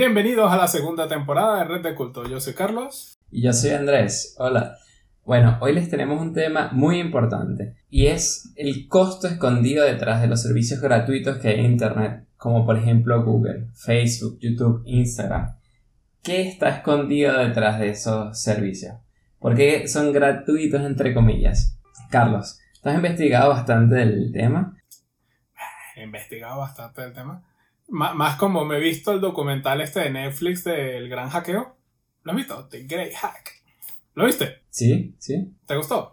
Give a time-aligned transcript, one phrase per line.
[0.00, 2.26] Bienvenidos a la segunda temporada de Red de Culto.
[2.26, 3.18] Yo soy Carlos.
[3.30, 4.34] Y yo soy Andrés.
[4.38, 4.78] Hola.
[5.26, 10.28] Bueno, hoy les tenemos un tema muy importante y es el costo escondido detrás de
[10.28, 15.58] los servicios gratuitos que hay en Internet, como por ejemplo Google, Facebook, YouTube, Instagram.
[16.22, 18.94] ¿Qué está escondido detrás de esos servicios?
[19.38, 21.78] ¿Por qué son gratuitos entre comillas?
[22.08, 24.78] Carlos, ¿tú has investigado bastante del tema?
[25.94, 27.44] He investigado bastante del tema.
[27.90, 31.76] Más como me he visto el documental este de Netflix del gran hackeo.
[32.22, 32.68] ¿Lo has visto?
[32.68, 33.50] The Great Hack.
[34.14, 34.62] ¿Lo viste?
[34.70, 35.52] Sí, sí.
[35.66, 36.12] ¿Te gustó?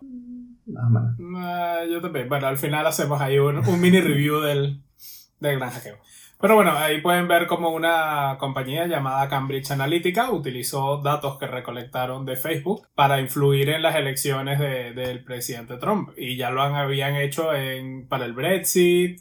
[0.65, 1.17] Más.
[1.19, 2.29] Uh, yo también.
[2.29, 4.81] Bueno, al final hacemos ahí un, un mini review del,
[5.39, 5.97] del gran hackeo.
[6.39, 12.25] Pero bueno, ahí pueden ver como una compañía llamada Cambridge Analytica utilizó datos que recolectaron
[12.27, 16.11] de Facebook para influir en las elecciones de, del presidente Trump.
[16.15, 19.19] Y ya lo han, habían hecho en, para el Brexit,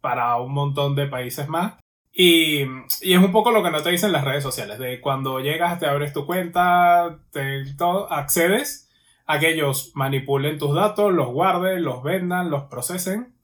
[0.00, 1.74] para un montón de países más.
[2.18, 2.62] Y,
[3.02, 5.78] y, es un poco lo que no te dicen las redes sociales, de cuando llegas,
[5.78, 8.88] te abres tu cuenta, te todo, accedes
[9.26, 13.34] a que ellos manipulen tus datos, los guarden, los vendan, los procesen.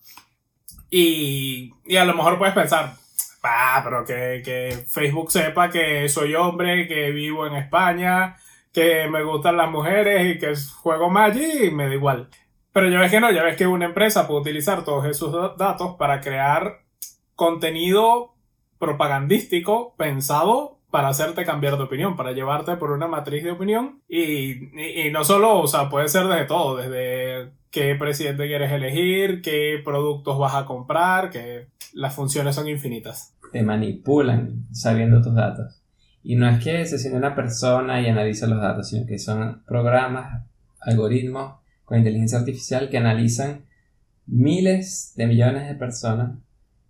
[0.89, 2.95] Y, y a lo mejor puedes pensar,
[3.43, 8.37] ah, pero que, que Facebook sepa que soy hombre, que vivo en España,
[8.73, 12.31] que me gustan las mujeres y que juego Magic y me da igual.
[12.73, 15.97] Pero ya ves que no, ya ves que una empresa puede utilizar todos esos datos
[15.99, 16.81] para crear
[17.35, 18.33] contenido
[18.83, 25.07] propagandístico pensado para hacerte cambiar de opinión, para llevarte por una matriz de opinión y,
[25.07, 29.81] y, no solo, o sea, puede ser desde todo, desde qué presidente quieres elegir, qué
[29.85, 33.37] productos vas a comprar, que las funciones son infinitas.
[33.53, 35.81] Te manipulan sabiendo tus datos.
[36.25, 39.63] Y no es que se siente una persona y analiza los datos, sino que son
[39.65, 40.43] programas,
[40.81, 43.65] algoritmos con inteligencia artificial que analizan
[44.27, 46.37] miles de millones de personas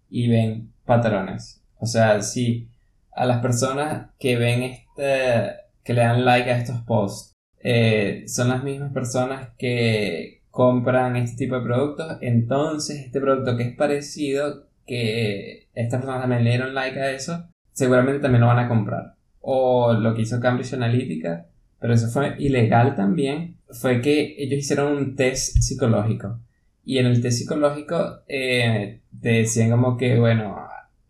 [0.08, 2.68] y ven patrones o sea, si
[3.10, 8.50] a las personas que ven este, que le dan like a estos posts, eh, son
[8.50, 14.68] las mismas personas que compran este tipo de productos, entonces este producto que es parecido,
[14.86, 19.14] que estas personas también le dieron like a eso, seguramente también lo van a comprar.
[19.40, 21.46] O lo que hizo Cambridge Analytica,
[21.80, 26.38] pero eso fue ilegal también, fue que ellos hicieron un test psicológico.
[26.84, 30.56] Y en el test psicológico eh, te decían como que, bueno,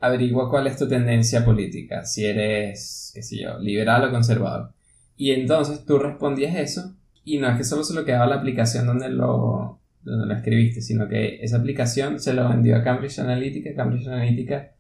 [0.03, 4.73] averigua cuál es tu tendencia política, si eres, qué sé yo, liberal o conservador.
[5.17, 8.87] Y entonces tú respondías eso y no es que solo se lo quedaba la aplicación
[8.87, 13.75] donde lo, donde lo escribiste, sino que esa aplicación se lo vendió a Cambridge Analytica.
[13.77, 14.73] Cambridge Analytica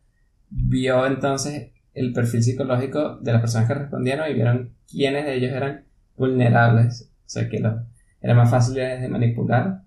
[0.50, 5.52] vio entonces el perfil psicológico de las personas que respondieron y vieron quiénes de ellos
[5.52, 5.84] eran
[6.16, 7.74] vulnerables, o sea que los,
[8.20, 9.82] eran más fáciles de manipular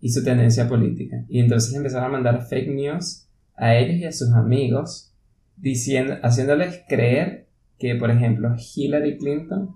[0.00, 1.24] y su tendencia política.
[1.28, 3.27] Y entonces empezaron a mandar fake news
[3.58, 5.12] a ellos y a sus amigos,
[5.56, 7.48] diciendo, haciéndoles creer
[7.78, 9.74] que, por ejemplo, Hillary Clinton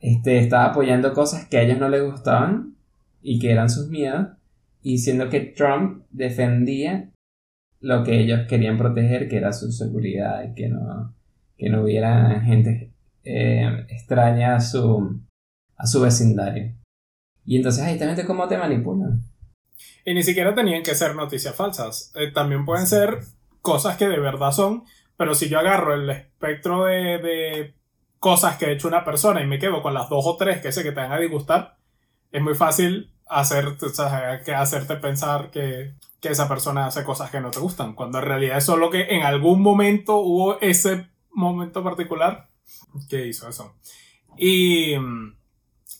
[0.00, 2.74] este, estaba apoyando cosas que a ellos no les gustaban
[3.22, 4.28] y que eran sus miedos,
[4.82, 7.10] y diciendo que Trump defendía
[7.80, 11.14] lo que ellos querían proteger, que era su seguridad y que no,
[11.56, 12.90] que no hubiera gente
[13.24, 15.20] eh, extraña a su,
[15.76, 16.74] a su vecindario.
[17.44, 19.22] Y entonces ahí también cómo te manipulan.
[20.04, 22.12] Y ni siquiera tenían que ser noticias falsas.
[22.14, 23.20] Eh, también pueden ser
[23.60, 24.84] cosas que de verdad son,
[25.16, 27.74] pero si yo agarro el espectro de, de,
[28.18, 30.72] cosas que ha hecho una persona y me quedo con las dos o tres que
[30.72, 31.78] sé que te van a disgustar,
[32.32, 33.86] es muy fácil hacerte,
[34.54, 38.58] hacerte pensar que, que esa persona hace cosas que no te gustan, cuando en realidad
[38.58, 42.48] es solo que en algún momento hubo ese momento particular
[43.08, 43.74] que hizo eso.
[44.36, 44.94] Y,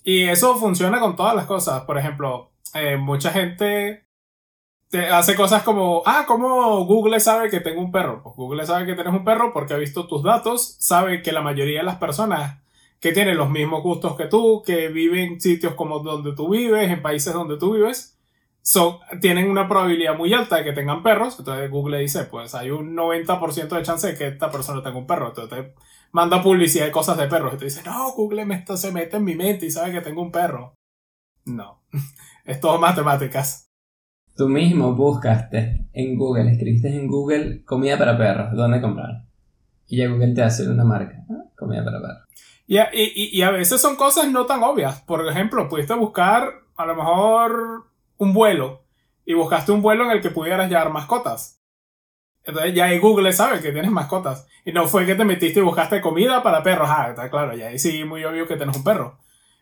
[0.05, 1.83] y eso funciona con todas las cosas.
[1.83, 4.07] Por ejemplo, eh, mucha gente
[4.89, 8.23] te hace cosas como, ah, ¿cómo Google sabe que tengo un perro?
[8.23, 11.43] Pues Google sabe que tienes un perro porque ha visto tus datos, sabe que la
[11.43, 12.61] mayoría de las personas
[12.99, 16.91] que tienen los mismos gustos que tú, que viven en sitios como donde tú vives,
[16.91, 18.19] en países donde tú vives,
[18.63, 21.39] son, tienen una probabilidad muy alta de que tengan perros.
[21.39, 25.07] Entonces Google dice, pues hay un 90% de chance de que esta persona tenga un
[25.07, 25.29] perro.
[25.29, 25.75] Entonces te
[26.13, 27.55] manda publicidad de cosas de perros.
[27.55, 30.01] Y te dice, no, Google me está, se mete en mi mente y sabe que
[30.03, 30.75] tengo un perro.
[31.47, 31.83] No.
[32.51, 33.71] Es todo matemáticas.
[34.37, 39.23] Tú mismo buscaste en Google, escribiste en Google comida para perros, ¿dónde comprar?
[39.87, 41.25] Y ya Google te hace una marca,
[41.57, 42.29] comida para perros.
[42.67, 45.01] Y a, y, a veces son cosas no tan obvias.
[45.03, 47.85] Por ejemplo, pudiste buscar a lo mejor
[48.17, 48.83] un vuelo
[49.25, 51.63] y buscaste un vuelo en el que pudieras llevar mascotas.
[52.43, 54.49] Entonces ya ahí Google sabe que tienes mascotas.
[54.65, 56.89] Y no fue que te metiste y buscaste comida para perros.
[56.91, 59.21] Ah, está claro, ya ahí sí muy obvio que tienes un perro.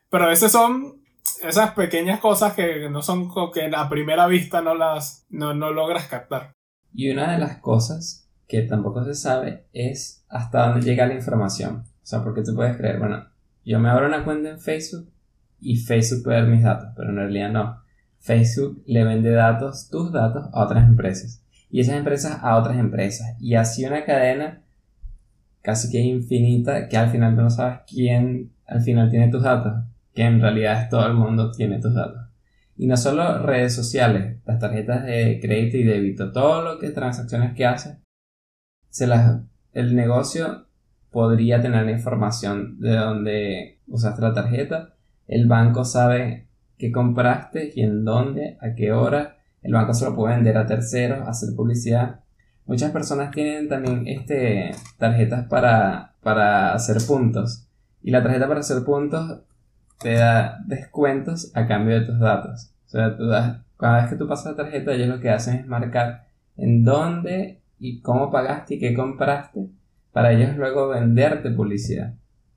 [0.09, 1.07] Pero a veces son
[1.43, 6.53] esas pequeñas cosas que no son que a primera vista no las no, logras captar.
[6.93, 11.85] Y una de las cosas que tampoco se sabe es hasta dónde llega la información.
[11.87, 13.27] O sea, porque tú puedes creer, bueno,
[13.65, 15.11] yo me abro una cuenta en Facebook
[15.61, 17.83] y Facebook puede ver mis datos, pero en realidad no.
[18.19, 21.43] Facebook le vende datos, tus datos, a otras empresas.
[21.71, 23.37] Y esas empresas a otras empresas.
[23.39, 24.63] Y así una cadena
[25.63, 29.75] casi que infinita que al final tú no sabes quién al final tiene tus datos.
[30.19, 32.27] Que en realidad todo el mundo tiene tus datos.
[32.77, 37.55] Y no solo redes sociales, las tarjetas de crédito y débito, todo lo que transacciones
[37.55, 37.99] que haces,
[38.91, 39.43] se las,
[39.75, 40.67] el negocio
[41.13, 44.97] podría tener información de dónde usaste la tarjeta.
[45.29, 46.49] El banco sabe
[46.79, 49.37] qué compraste y en dónde, a qué hora.
[49.63, 52.25] El banco se lo puede vender a terceros, hacer publicidad.
[52.67, 57.69] Muchas personas tienen también este, tarjetas para, para hacer puntos.
[58.03, 59.43] Y la tarjeta para hacer puntos
[60.01, 62.73] te da descuentos a cambio de tus datos.
[62.87, 65.57] O sea, tú das, cada vez que tú pasas la tarjeta, ellos lo que hacen
[65.57, 69.69] es marcar en dónde y cómo pagaste y qué compraste
[70.13, 72.15] para ellos luego venderte publicidad.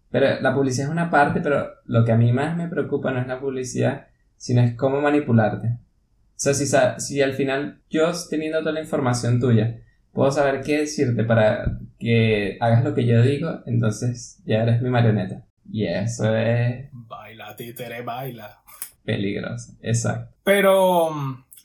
[0.10, 3.22] Pero la publicidad es una parte, pero lo que a mí más me preocupa no
[3.22, 5.68] es la publicidad, sino es cómo manipularte.
[5.68, 6.66] O sea, si,
[6.98, 9.80] si al final yo teniendo toda la información tuya,
[10.12, 14.90] puedo saber qué decirte para que hagas lo que yo digo, entonces ya eres mi
[14.90, 15.46] marioneta.
[15.72, 16.90] Y eso es...
[16.92, 18.62] Baila, títere, baila.
[19.04, 20.36] Peligroso, exacto.
[20.44, 21.10] Pero,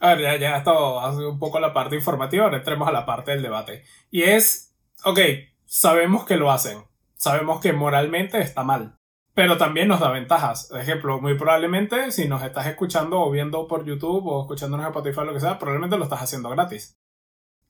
[0.00, 3.04] a ver, ya, ya esto hace un poco la parte informativa, ahora entremos a la
[3.04, 3.82] parte del debate.
[4.10, 4.74] Y es,
[5.04, 5.18] ok,
[5.64, 6.78] sabemos que lo hacen,
[7.16, 8.96] sabemos que moralmente está mal,
[9.34, 10.68] pero también nos da ventajas.
[10.70, 14.90] Por ejemplo, muy probablemente si nos estás escuchando o viendo por YouTube o escuchándonos en
[14.90, 16.96] Spotify o lo que sea, probablemente lo estás haciendo gratis.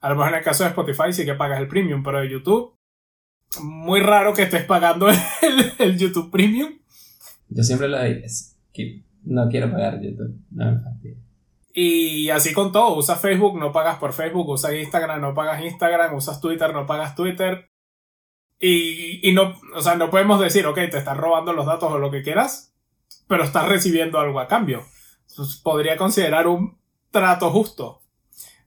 [0.00, 2.30] A lo mejor en el caso de Spotify sí que pagas el premium, pero de
[2.30, 2.75] YouTube,
[3.60, 5.08] muy raro que estés pagando
[5.78, 6.78] el, YouTube premium.
[7.48, 11.16] Yo siempre lo digo, es que no quiero pagar YouTube, no me
[11.72, 16.14] Y así con todo, usas Facebook, no pagas por Facebook, usas Instagram, no pagas Instagram,
[16.14, 17.70] usas Twitter, no pagas Twitter.
[18.58, 21.98] Y, y no, o sea, no podemos decir, ok, te estás robando los datos o
[21.98, 22.74] lo que quieras,
[23.28, 24.84] pero estás recibiendo algo a cambio.
[25.62, 26.78] podría considerar un
[27.10, 28.02] trato justo.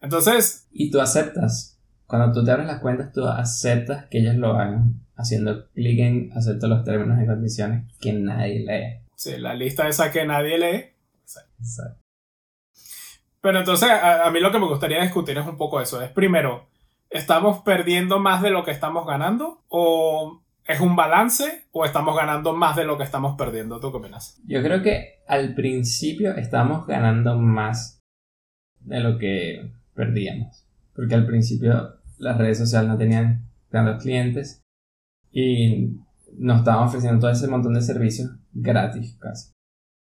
[0.01, 0.67] Entonces...
[0.71, 1.78] Y tú aceptas.
[2.09, 6.31] Cuando tú te abres las cuentas, tú aceptas que ellos lo hagan, haciendo clic en
[6.35, 9.05] acepto los términos y condiciones que nadie lee.
[9.13, 10.85] Sí, la lista esa que nadie lee.
[11.59, 12.01] Exacto.
[13.41, 16.01] Pero entonces, a, a, mí lo que me gustaría discutir es un poco eso.
[16.01, 16.67] Es primero,
[17.11, 19.63] ¿estamos perdiendo más de lo que estamos ganando?
[19.67, 21.67] ¿O es un balance?
[21.71, 23.79] ¿O estamos ganando más de lo que estamos perdiendo?
[23.79, 24.41] ¿Tú qué opinas?
[24.47, 27.99] Yo creo que al principio estamos ganando más
[28.79, 30.65] de lo que perdíamos.
[30.95, 34.61] Porque al principio las redes sociales no tenían tantos clientes
[35.31, 35.97] y
[36.37, 39.51] nos estaban ofreciendo todo ese montón de servicios gratis casi.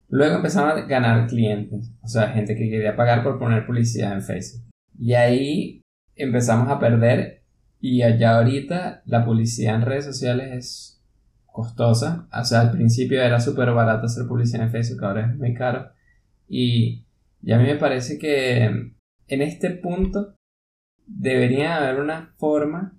[0.09, 4.21] Luego empezamos a ganar clientes, o sea, gente que quería pagar por poner publicidad en
[4.21, 4.65] Facebook.
[4.99, 5.81] Y ahí
[6.15, 7.43] empezamos a perder
[7.79, 11.01] y allá ahorita la publicidad en redes sociales es
[11.45, 12.27] costosa.
[12.37, 15.91] O sea, al principio era súper barato hacer publicidad en Facebook, ahora es muy caro.
[16.47, 17.05] Y,
[17.41, 20.35] y a mí me parece que en este punto
[21.17, 22.97] debería haber una forma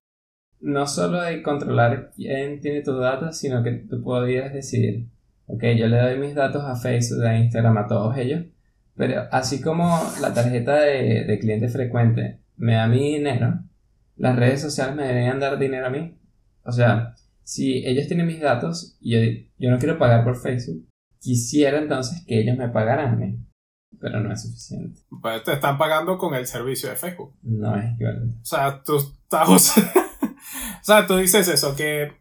[0.60, 5.08] no solo de controlar quién tiene tus datos, sino que tú podrías decidir,
[5.46, 8.44] ok, yo le doy mis datos a Facebook, a Instagram, a todos ellos,
[8.94, 13.60] pero así como la tarjeta de, de cliente frecuente me da mi dinero,
[14.16, 16.16] las redes sociales me deberían dar dinero a mí.
[16.64, 20.86] O sea, si ellos tienen mis datos y yo, yo no quiero pagar por Facebook,
[21.18, 23.38] quisiera entonces que ellos me pagaran a mí
[24.00, 25.00] pero no es suficiente.
[25.20, 27.34] Pues te están pagando con el servicio de Facebook.
[27.42, 28.36] No es equivalente.
[28.42, 29.48] O sea, tú estás...
[29.78, 32.12] o sea, tú dices eso, que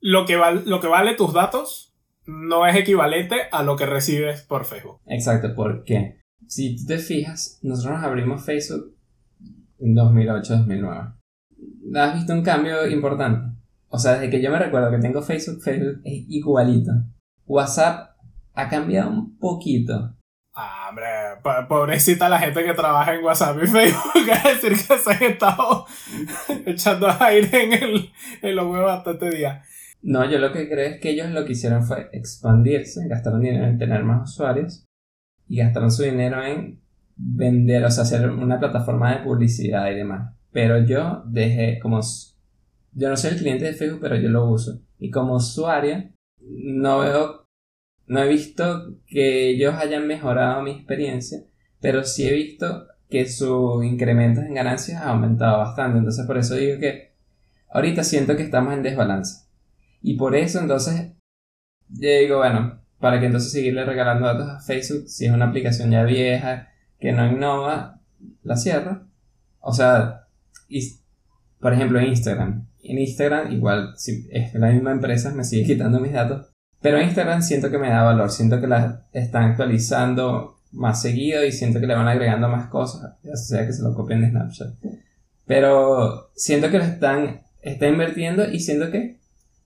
[0.00, 1.94] lo que, lo que vale tus datos
[2.26, 5.00] no es equivalente a lo que recibes por Facebook.
[5.06, 8.94] Exacto, porque si tú te fijas, nosotros nos abrimos Facebook
[9.78, 11.14] en 2008-2009.
[11.94, 13.56] ¿Has visto un cambio importante?
[13.88, 16.92] O sea, desde que yo me recuerdo que tengo Facebook, Facebook es igualito.
[17.46, 18.16] WhatsApp
[18.54, 20.14] ha cambiado un poquito,
[21.68, 25.86] pobrecita la gente que trabaja en WhatsApp y Facebook, es decir que se han estado
[26.66, 29.62] echando aire en, el, en los huevos bastante día.
[30.02, 33.66] No, yo lo que creo es que ellos lo que hicieron fue expandirse, gastaron dinero
[33.66, 34.84] en tener más usuarios
[35.48, 36.80] y gastaron su dinero en
[37.16, 40.34] vender, o sea, hacer una plataforma de publicidad y demás.
[40.50, 42.00] Pero yo dejé como...
[42.94, 44.82] Yo no soy el cliente de Facebook, pero yo lo uso.
[44.98, 47.41] Y como usuario, no veo
[48.06, 51.44] no he visto que ellos hayan mejorado mi experiencia,
[51.80, 55.98] pero sí he visto que sus incrementos en ganancias han aumentado bastante.
[55.98, 57.12] Entonces por eso digo que
[57.70, 59.46] ahorita siento que estamos en desbalance.
[60.02, 61.12] Y por eso entonces
[61.88, 65.90] yo digo, bueno, para que entonces seguirle regalando datos a Facebook, si es una aplicación
[65.90, 66.68] ya vieja,
[66.98, 68.00] que no innova,
[68.42, 69.06] la cierro.
[69.60, 70.26] O sea,
[71.60, 72.66] Por ejemplo, Instagram.
[72.82, 76.51] En Instagram, igual, si es la misma empresa, me sigue quitando mis datos.
[76.82, 81.52] Pero Instagram siento que me da valor, siento que la están actualizando más seguido y
[81.52, 84.74] siento que le van agregando más cosas, ya sea que se lo copien de Snapchat.
[85.46, 89.20] Pero siento que lo están, está invirtiendo y siento que,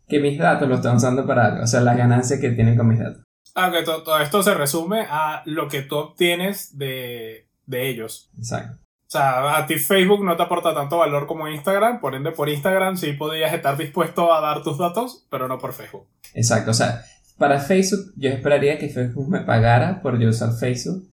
[0.09, 2.89] que mis datos lo están usando para algo, o sea, las ganancias que tienen con
[2.89, 3.23] mis datos.
[3.55, 8.31] Ah, que todo, esto se resume a lo que tú obtienes de, de ellos.
[8.37, 8.86] Exacto.
[9.07, 12.49] O sea, a ti Facebook no te aporta tanto valor como Instagram, por ende por
[12.49, 16.09] Instagram sí podrías estar dispuesto a dar tus datos, pero no por Facebook.
[16.35, 17.05] Exacto, o sea,
[17.39, 21.09] para Facebook yo esperaría que Facebook me pagara por yo usar Facebook,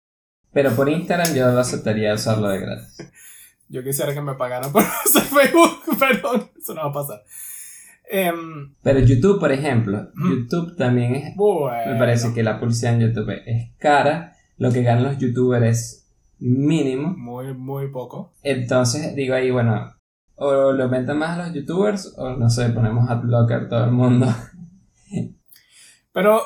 [0.53, 2.97] pero por Instagram yo aceptaría usarlo de gratis.
[3.71, 7.23] Yo quisiera que me pagaran por usar Facebook, pero eso no va a pasar.
[8.11, 11.37] Em, pero YouTube, por ejemplo, YouTube también es...
[11.37, 16.08] Me parece que la publicidad en YouTube es cara, lo que ganan los youtubers es
[16.39, 17.15] mínimo.
[17.17, 18.33] Muy, muy poco.
[18.43, 19.95] Entonces digo ahí, bueno,
[20.37, 24.27] o lo aumentan más a los youtubers o no sé, ponemos adblocker todo el mundo.
[26.13, 26.41] Pero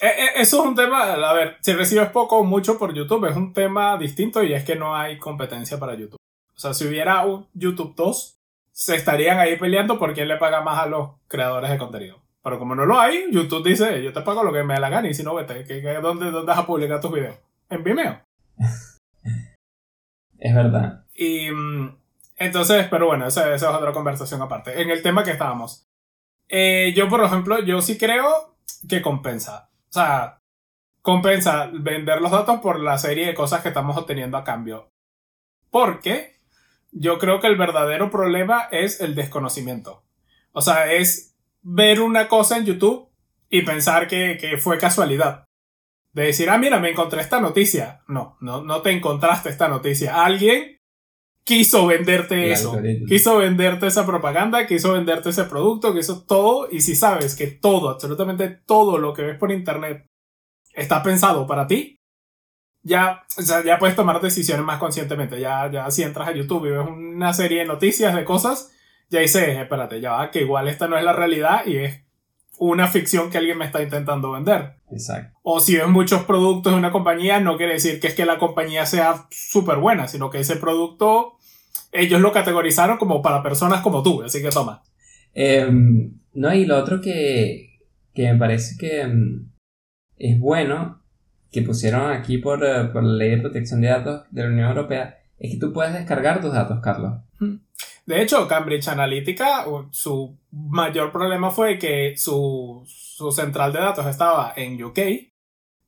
[0.00, 3.26] eh, eh, eso es un tema, a ver, si recibes poco o mucho por YouTube
[3.26, 6.20] es un tema distinto y es que no hay competencia para YouTube.
[6.54, 8.38] O sea, si hubiera un YouTube 2,
[8.72, 12.22] se estarían ahí peleando por quién le paga más a los creadores de contenido.
[12.42, 14.90] Pero como no lo hay, YouTube dice, yo te pago lo que me da la
[14.90, 15.64] gana y si no, vete,
[16.00, 17.36] dónde, ¿dónde vas a publicar tus videos?
[17.68, 18.25] En Vimeo.
[20.38, 21.04] Es verdad.
[21.14, 21.96] Y mm,
[22.36, 24.80] entonces, pero bueno, esa, es otra conversación aparte.
[24.80, 25.86] En el tema que estábamos.
[26.48, 28.56] Eh, yo, por ejemplo, yo sí creo
[28.88, 29.70] que compensa.
[29.88, 30.40] O sea,
[31.02, 34.90] compensa vender los datos por la serie de cosas que estamos obteniendo a cambio.
[35.70, 36.36] Porque
[36.92, 40.04] yo creo que el verdadero problema es el desconocimiento.
[40.52, 43.08] O sea, es ver una cosa en YouTube
[43.48, 45.44] y pensar que, que fue casualidad.
[46.16, 48.00] De decir, ah, mira, me encontré esta noticia.
[48.08, 50.24] No, no, no te encontraste esta noticia.
[50.24, 50.80] Alguien
[51.44, 52.74] quiso venderte eso.
[53.06, 56.70] Quiso venderte esa propaganda, quiso venderte ese producto, quiso todo.
[56.72, 60.06] Y si sabes que todo, absolutamente todo lo que ves por internet
[60.72, 62.00] está pensado para ti,
[62.82, 63.26] ya,
[63.66, 65.38] ya puedes tomar decisiones más conscientemente.
[65.38, 68.72] Ya, ya si entras a YouTube y ves una serie de noticias, de cosas,
[69.10, 72.05] ya dices, espérate, ya va, que igual esta no es la realidad y es
[72.58, 74.76] una ficción que alguien me está intentando vender.
[74.90, 75.38] Exacto.
[75.42, 78.38] O si ves muchos productos de una compañía, no quiere decir que es que la
[78.38, 81.36] compañía sea súper buena, sino que ese producto
[81.92, 84.82] ellos lo categorizaron como para personas como tú, así que toma.
[85.34, 87.78] Em, no, y lo otro que,
[88.14, 89.50] que me parece que em,
[90.16, 91.02] es bueno
[91.50, 94.68] que pusieron aquí por, eh, por, la ley de protección de datos de la Unión
[94.68, 97.20] Europea es que tú puedes descargar tus datos, Carlos.
[98.06, 104.52] De hecho, Cambridge Analytica, su mayor problema fue que su, su central de datos estaba
[104.56, 104.98] en UK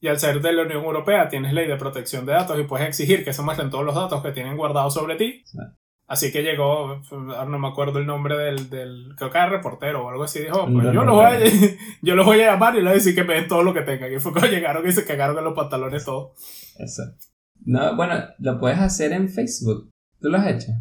[0.00, 2.88] y al ser de la Unión Europea tienes ley de protección de datos y puedes
[2.88, 5.44] exigir que se muestren todos los datos que tienen guardados sobre ti.
[6.06, 10.06] Así que llegó, ahora no me acuerdo el nombre del, del creo que era reportero
[10.06, 11.38] o algo así, dijo, pues yo, los voy a,
[12.02, 13.74] yo los voy a llamar y les voy a decir que me den todo lo
[13.74, 14.12] que tengan.
[14.12, 16.32] Y fue cuando llegaron y se cagaron en los pantalones todos.
[16.78, 17.02] Eso.
[17.64, 19.90] No, bueno, lo puedes hacer en Facebook.
[20.20, 20.72] ¿Tú lo has hecho?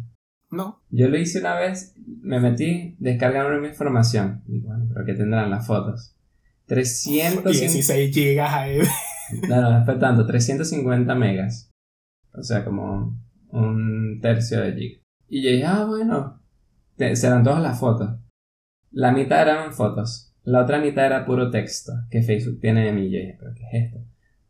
[0.50, 0.82] No.
[0.90, 4.42] Yo lo hice una vez, me metí, descargaron mi información.
[4.46, 6.14] Y bueno, pero que tendrán las fotos.
[6.66, 8.78] 316 gigas ahí.
[9.48, 11.70] No, no, fue tanto, 350 megas.
[12.32, 13.14] O sea, como
[13.50, 15.00] un tercio de giga.
[15.28, 16.42] Y yo dije, ah, bueno,
[17.14, 18.18] serán todas las fotos.
[18.90, 23.06] La mitad eran fotos, la otra mitad era puro texto que Facebook tiene de mí.
[23.06, 23.98] Y yo dije, pero ¿qué es esto?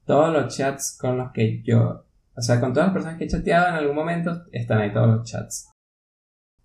[0.04, 2.06] Todos los chats con los que yo,
[2.38, 5.08] o sea, con todas las personas que he chateado en algún momento, están ahí todos
[5.08, 5.72] los chats.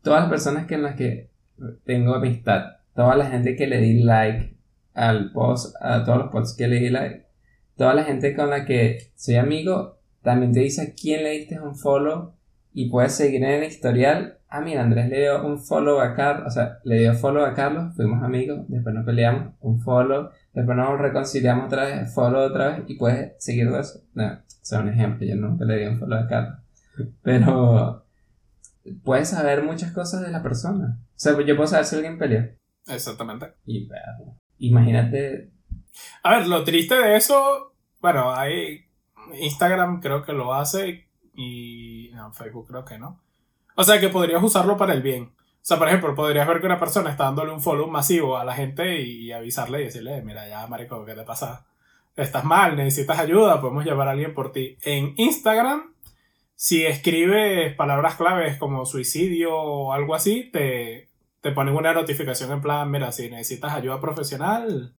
[0.03, 1.31] Todas las personas que en las que
[1.83, 4.55] tengo amistad, toda la gente que le di like
[4.93, 7.25] al post, a todos los posts que le di like,
[7.75, 11.59] toda la gente con la que soy amigo, también te dice a quién le diste
[11.59, 12.35] un follow
[12.71, 14.37] y puedes seguir en el historial.
[14.55, 17.55] Ah, mira, Andrés le dio un follow a Carlos, o sea, le dio follow a
[17.55, 22.67] Carlos, fuimos amigos, después nos peleamos, un follow, después nos reconciliamos otra vez, follow otra
[22.67, 24.03] vez y puedes seguir eso.
[24.13, 26.59] No, o sea, un ejemplo, yo nunca le di un follow a Carlos.
[27.23, 28.05] Pero
[29.03, 30.99] puedes saber muchas cosas de la persona.
[31.01, 32.43] O sea, yo puedo saber si alguien peleó.
[32.85, 33.55] Exactamente.
[33.65, 33.89] Y
[34.59, 35.51] imagínate.
[36.21, 38.85] A ver, lo triste de eso, bueno, hay
[39.41, 43.19] Instagram creo que lo hace y no, Facebook creo que no.
[43.75, 45.33] O sea que podrías usarlo para el bien.
[45.35, 48.43] O sea, por ejemplo, podrías ver que una persona está dándole un follow masivo a
[48.43, 51.65] la gente y, avisarle y decirle, mira, ya, marico, ¿qué te pasa?
[52.15, 54.77] Estás mal, necesitas ayuda, podemos llevar a alguien por ti.
[54.81, 55.93] En Instagram,
[56.53, 62.61] si escribes palabras claves como suicidio o algo así, te, te ponen una notificación en
[62.61, 64.95] plan, mira, si necesitas ayuda profesional,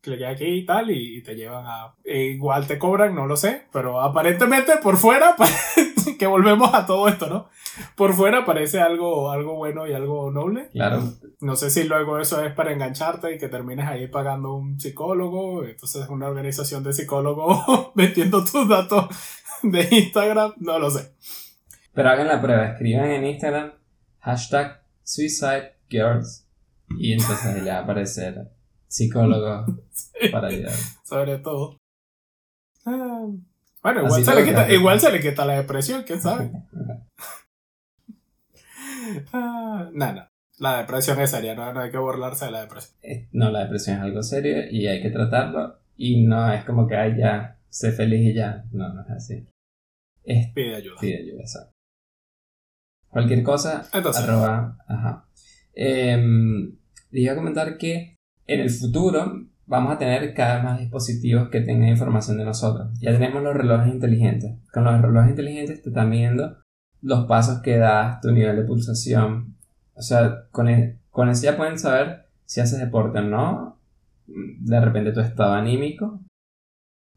[0.00, 1.94] clique aquí y tal, y, te llevan a.
[2.04, 5.36] E igual te cobran, no lo sé, pero aparentemente por fuera
[6.18, 7.48] que volvemos a todo esto, ¿no?
[7.94, 10.68] Por fuera parece algo, algo bueno y algo noble.
[10.72, 11.02] Claro.
[11.40, 15.64] No sé si luego eso es para engancharte y que termines ahí pagando un psicólogo.
[15.64, 19.06] Entonces es una organización de psicólogos metiendo tus datos
[19.62, 20.54] de Instagram.
[20.58, 21.12] No lo sé.
[21.92, 22.72] Pero hagan la prueba.
[22.72, 23.72] Escriban en Instagram
[24.20, 26.46] hashtag Suicide Girls
[26.98, 28.50] y entonces le va a aparecer
[28.86, 29.66] psicólogo
[30.32, 30.74] para ayudar.
[31.04, 31.78] Sobre todo.
[32.84, 33.26] Ah,
[33.94, 36.50] bueno, igual se, le quita, igual se, le quita, la depresión, quién sabe.
[39.32, 40.28] ah, no, no.
[40.58, 42.96] La depresión es seria, no, no hay que burlarse de la depresión.
[43.02, 45.78] Eh, no, la depresión es algo serio y hay que tratarlo.
[45.96, 48.64] Y no es como que hay ya, sé feliz y ya.
[48.72, 49.46] No, no es así.
[50.54, 50.96] pide ayuda.
[51.00, 51.72] Pide ayuda, exacto.
[53.08, 55.24] Cualquier cosa, Entonces, arroba, ajá.
[55.72, 56.18] Eh,
[57.12, 58.16] iba a comentar que
[58.46, 62.88] en el futuro vamos a tener cada vez más dispositivos que tengan información de nosotros.
[63.00, 64.56] Ya tenemos los relojes inteligentes.
[64.72, 66.56] Con los relojes inteligentes te están midiendo
[67.02, 69.56] los pasos que das, tu nivel de pulsación.
[69.94, 73.78] O sea, con, e, con eso ya pueden saber si haces deporte o no.
[74.26, 76.20] De repente tu estado anímico.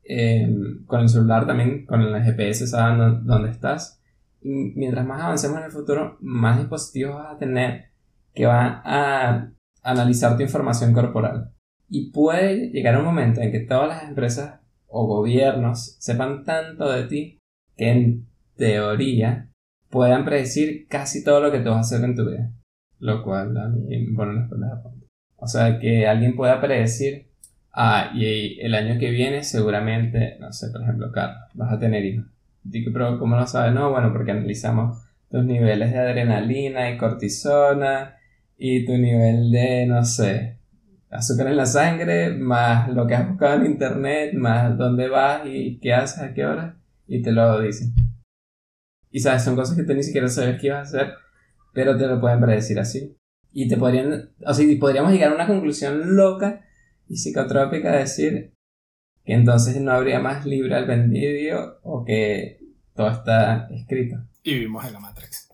[0.03, 4.01] Em, con el celular también, con el GPS saben dónde estás.
[4.41, 7.91] Mientras más avancemos en el futuro, más dispositivos vas a tener
[8.33, 9.51] que van a
[9.83, 11.53] analizar tu información corporal.
[11.93, 17.03] Y puede llegar un momento en que todas las empresas o gobiernos sepan tanto de
[17.03, 17.39] ti
[17.75, 19.49] que en teoría
[19.89, 22.49] puedan predecir casi todo lo que tú vas a hacer en tu vida.
[22.99, 24.49] Lo cual a mí me pone los
[25.35, 27.27] O sea, que alguien pueda predecir,
[27.73, 32.05] ah, y el año que viene seguramente, no sé, por ejemplo, Carlos, vas a tener
[32.05, 32.25] hijos.
[33.19, 33.73] ¿cómo lo sabes?
[33.73, 34.97] No, bueno, porque analizamos
[35.29, 38.15] tus niveles de adrenalina y cortisona
[38.57, 40.60] y tu nivel de, no sé,
[41.11, 45.79] azúcar en la sangre, más lo que has buscado en internet, más dónde vas y
[45.79, 47.93] qué haces, a qué hora, y te lo dicen.
[49.11, 51.13] Y sabes, son cosas que tú ni siquiera sabes qué ibas a hacer,
[51.73, 53.17] pero te lo pueden predecir así.
[53.51, 56.65] Y te podrían, o sea, podríamos llegar a una conclusión loca
[57.09, 58.53] y psicotrópica de decir
[59.25, 62.59] que entonces no habría más libre albedrío o que
[62.95, 64.15] todo está escrito.
[64.43, 65.50] Y vivimos en la Matrix.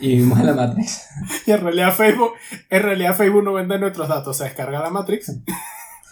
[0.00, 1.08] Y vimos en la Matrix.
[1.46, 2.32] y en realidad Facebook,
[2.70, 5.32] en realidad Facebook no vende nuestros datos, se descarga la Matrix,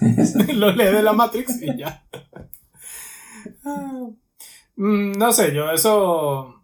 [0.55, 2.05] lo lee de la Matrix y ya.
[4.77, 6.55] Mm, no sé, yo eso...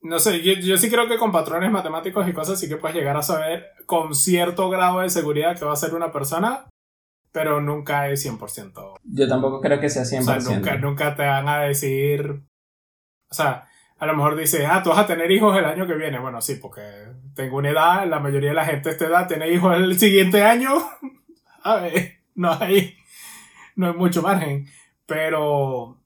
[0.00, 3.16] No sé, yo, sí creo que con patrones matemáticos y cosas sí que puedes llegar
[3.16, 6.68] a saber con cierto grado de seguridad que va a ser una persona,
[7.32, 8.94] pero nunca es 100%.
[9.02, 10.20] Yo tampoco creo que sea 100%.
[10.20, 12.44] O sea, nunca, nunca te van a decir...
[13.30, 13.67] O sea,
[13.98, 16.20] a lo mejor dices, ah, tú vas a tener hijos el año que viene.
[16.20, 16.82] Bueno, sí, porque
[17.34, 20.42] tengo una edad, la mayoría de la gente de esta edad tiene hijos el siguiente
[20.44, 20.70] año.
[21.64, 22.96] a ver, no hay,
[23.74, 24.66] no hay mucho margen.
[25.04, 25.98] Pero,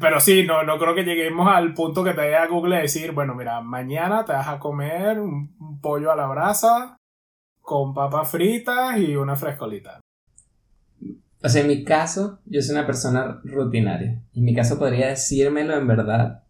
[0.00, 3.12] pero sí, no, no creo que lleguemos al punto que te vaya a Google decir,
[3.12, 6.96] bueno, mira, mañana te vas a comer un, pollo a la brasa
[7.60, 10.00] con papas fritas y una frescolita.
[11.40, 14.20] O sea, en mi caso, yo soy una persona rutinaria.
[14.34, 16.42] En mi caso podría decírmelo en verdad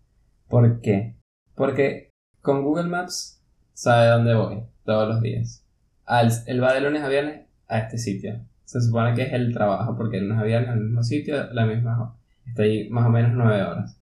[0.49, 1.17] ¿Por qué?
[1.55, 3.43] Porque con Google Maps
[3.75, 5.65] sabe dónde voy todos los días.
[6.05, 8.41] Al, él va de lunes a viernes a este sitio.
[8.65, 11.67] Se supone que es el trabajo, porque el lunes a viernes el mismo sitio, la
[11.67, 12.15] misma
[12.47, 14.01] Estoy más o menos nueve horas.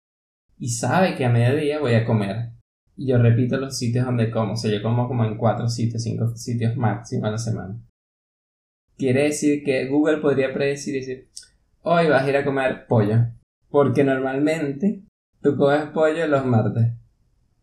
[0.59, 2.53] Y sabe que a mediodía voy a comer.
[2.97, 4.55] Y yo repito los sitios donde como.
[4.55, 7.79] O sea, yo como como en cuatro sitios, cinco sitios máximo a la semana.
[8.97, 11.29] Quiere decir que Google podría predecir y decir,
[11.83, 13.27] hoy vas a ir a comer pollo.
[13.69, 15.05] Porque normalmente
[15.43, 16.93] tú comes pollo los martes.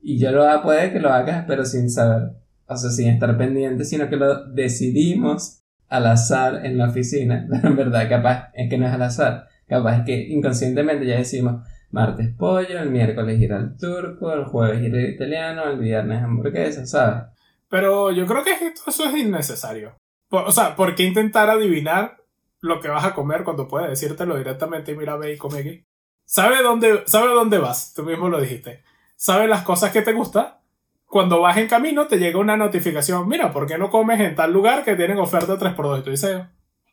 [0.02, 2.32] Y yo lo hago, puede que lo hagas, pero sin saber.
[2.68, 7.48] O sea, sin estar pendiente, sino que lo decidimos al azar en la oficina.
[7.50, 9.48] Pero en verdad, capaz es que no es al azar.
[9.68, 14.82] Capaz es que inconscientemente ya decimos martes pollo, el miércoles ir al turco, el jueves
[14.82, 17.24] ir al italiano, el viernes hamburguesa, ¿sabes?
[17.70, 18.52] Pero yo creo que
[18.88, 19.96] eso es innecesario.
[20.30, 22.18] o sea, ¿por qué intentar adivinar
[22.62, 25.87] lo que vas a comer cuando puedes decírtelo directamente y mira, ve y come aquí?
[26.28, 28.84] Sabe dónde, sabe dónde vas, tú mismo lo dijiste.
[29.16, 30.48] Sabe las cosas que te gustan.
[31.06, 34.52] Cuando vas en camino te llega una notificación, mira, ¿por qué no comes en tal
[34.52, 36.00] lugar que tienen oferta 3x2?
[36.00, 36.42] Y tú dices,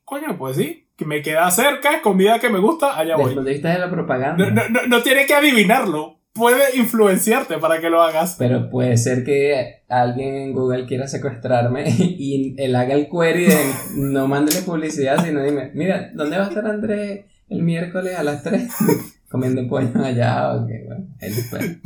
[0.05, 3.35] coño, pues sí, que me queda cerca, es comida que me gusta, allá voy.
[3.35, 4.51] de la propaganda.
[4.51, 8.37] No, no, no, tiene que adivinarlo, puede influenciarte para que lo hagas.
[8.39, 13.59] Pero puede ser que alguien en Google quiera secuestrarme y él haga el query de
[13.97, 18.45] no mándele publicidad, sino dime, mira, ¿dónde va a estar Andrés el miércoles a las
[18.45, 18.69] 3?
[19.35, 21.07] comiendo pollo allá, ok, bueno,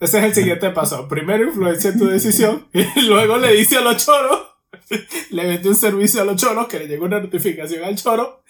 [0.00, 1.06] Ese es el siguiente paso.
[1.06, 4.46] Primero influencia tu decisión y luego le dice a los choros
[5.30, 8.42] le vendió un servicio a los choros que le llegó una notificación al choro.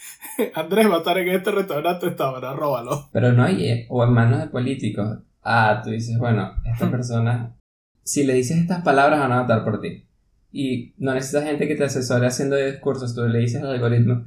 [0.55, 3.11] Andrés va a estar en este restaurante esta hora, róbalo.
[3.13, 5.19] Pero no hay, eh, o en manos de políticos.
[5.43, 7.57] Ah, tú dices, bueno, esta persona,
[8.05, 10.07] si le dices estas palabras van a votar por ti.
[10.53, 14.25] Y no necesitas gente que te asesore haciendo discursos, tú le dices al algoritmo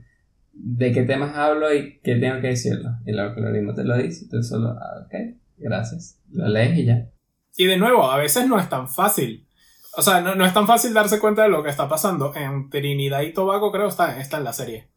[0.53, 2.91] de qué temas hablo y qué tengo que decirlo.
[3.05, 7.09] Y el algoritmo te lo dice, tú solo, ah, ok, gracias, lo lees y ya.
[7.55, 9.47] Y de nuevo, a veces no es tan fácil.
[9.95, 12.33] O sea, no, no, es tan fácil darse cuenta de lo que está pasando.
[12.35, 14.89] En Trinidad y Tobago creo está, está en la serie.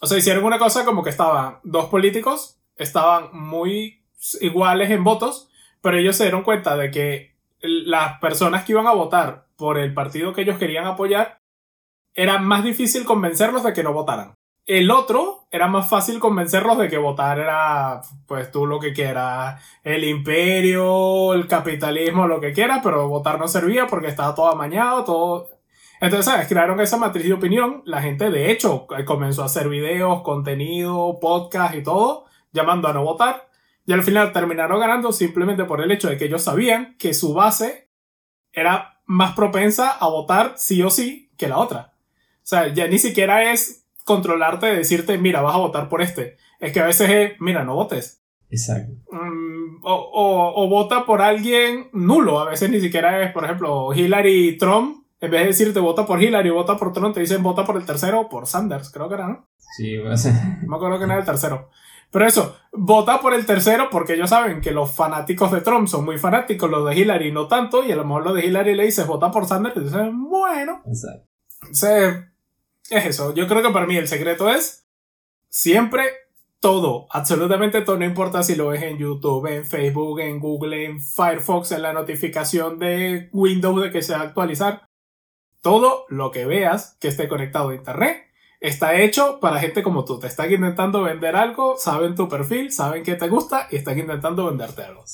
[0.00, 4.04] O sea, hicieron una cosa como que estaban dos políticos, estaban muy
[4.40, 5.48] iguales en votos,
[5.80, 9.94] pero ellos se dieron cuenta de que las personas que iban a votar por el
[9.94, 11.38] partido que ellos querían apoyar,
[12.14, 14.34] era más difícil convencerlos de que no votaran.
[14.64, 19.60] El otro era más fácil convencerlos de que votar era, pues tú lo que quieras,
[19.82, 25.04] el imperio, el capitalismo, lo que quieras, pero votar no servía porque estaba todo amañado,
[25.04, 25.48] todo...
[26.00, 26.48] Entonces, ¿sabes?
[26.48, 27.82] Crearon esa matriz de opinión.
[27.84, 33.04] La gente, de hecho, comenzó a hacer videos, contenido, podcast y todo, llamando a no
[33.04, 33.48] votar.
[33.86, 37.34] Y al final terminaron ganando simplemente por el hecho de que ellos sabían que su
[37.34, 37.88] base
[38.52, 41.92] era más propensa a votar sí o sí que la otra.
[42.36, 46.36] O sea, ya ni siquiera es controlarte de decirte, mira, vas a votar por este.
[46.60, 48.22] Es que a veces es, mira, no votes.
[48.50, 48.92] Exacto.
[49.10, 52.38] Mm, o, o, vota por alguien nulo.
[52.40, 55.04] A veces ni siquiera es, por ejemplo, Hillary Trump.
[55.20, 57.76] En vez de decirte vota por Hillary o vota por Trump, te dicen vota por
[57.76, 59.48] el tercero o por Sanders, creo que era, ¿no?
[59.76, 60.26] Sí, pues.
[60.26, 61.70] No me acuerdo que era el tercero.
[62.10, 66.04] Pero eso, vota por el tercero porque ellos saben que los fanáticos de Trump son
[66.04, 68.84] muy fanáticos, los de Hillary no tanto, y a lo mejor los de Hillary le
[68.84, 70.82] dices vota por Sanders y dicen, bueno.
[70.86, 71.26] Exacto.
[72.96, 73.34] Es eso.
[73.34, 74.86] Yo creo que para mí el secreto es
[75.48, 76.04] siempre
[76.60, 81.00] todo, absolutamente todo, no importa si lo ves en YouTube, en Facebook, en Google, en
[81.00, 84.86] Firefox, en la notificación de Windows de que se va a actualizar.
[85.60, 88.28] Todo lo que veas que esté conectado a Internet
[88.60, 90.20] está hecho para gente como tú.
[90.20, 94.46] Te están intentando vender algo, saben tu perfil, saben que te gusta y están intentando
[94.46, 95.04] venderte algo.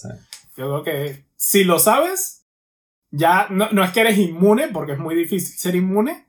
[0.57, 2.47] Yo creo que si lo sabes,
[3.11, 6.28] ya no, no, es que eres inmune, porque es muy difícil ser inmune,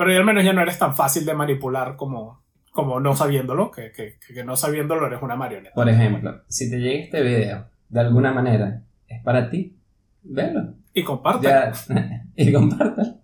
[0.00, 3.92] pero al menos ya no eres tan fácil de manipular como, como no sabiéndolo, que,
[3.92, 5.74] que, que no sabiéndolo eres una marioneta.
[5.74, 9.78] Por ejemplo, si te llega este video de alguna manera, es para ti,
[10.22, 10.72] velo.
[10.94, 11.72] Y compártelo.
[12.34, 13.20] y compártelo.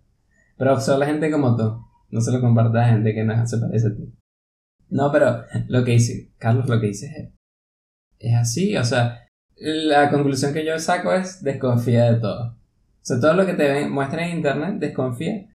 [0.59, 3.87] Pero solo gente como tú no se lo compartas a gente que no se parece
[3.87, 4.13] a ti.
[4.91, 7.31] No, pero lo que dice, Carlos, lo que dice es,
[8.19, 12.49] es así, o sea, la conclusión que yo saco es desconfía de todo.
[12.51, 12.59] O
[13.01, 15.47] sea, todo lo que te muestran en internet, desconfía,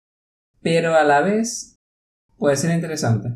[0.62, 1.76] pero a la vez
[2.38, 3.30] puede ser interesante.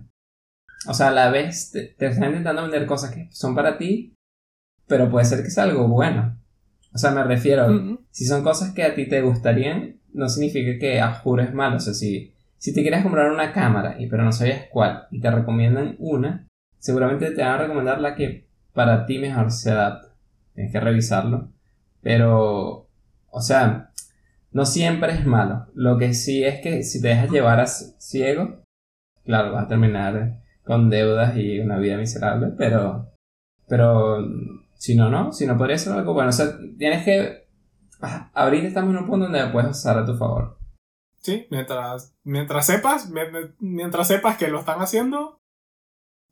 [0.88, 4.14] O sea, a la vez te, están intentando vender cosas que son para ti,
[4.88, 6.40] pero puede ser que sea algo bueno.
[6.94, 11.02] O sea, me refiero, si son cosas que a ti te gustarían, no significa que
[11.02, 11.78] a juro es malo.
[11.78, 12.36] O sea, si
[12.66, 16.48] si te quieres comprar una cámara, y pero no sabías cuál, y te recomiendan una,
[16.80, 20.16] seguramente te van a recomendar la que para ti mejor se adapta.
[20.56, 21.52] Tienes que revisarlo.
[22.02, 22.88] Pero,
[23.30, 23.92] o sea,
[24.56, 25.68] no siempre es malo.
[25.74, 28.64] Lo que sí es que si te dejas llevar a ciego,
[29.26, 33.12] claro, vas a terminar con deudas y una vida miserable, pero,
[33.68, 34.26] pero
[34.76, 36.30] si no, no, si no podría ser algo bueno.
[36.30, 37.50] O sea, tienes que,
[38.00, 40.58] ah, ahorita estamos en un punto donde puedes usar a tu favor.
[41.18, 43.12] Sí, mientras, mientras sepas,
[43.60, 45.42] mientras sepas que lo están haciendo,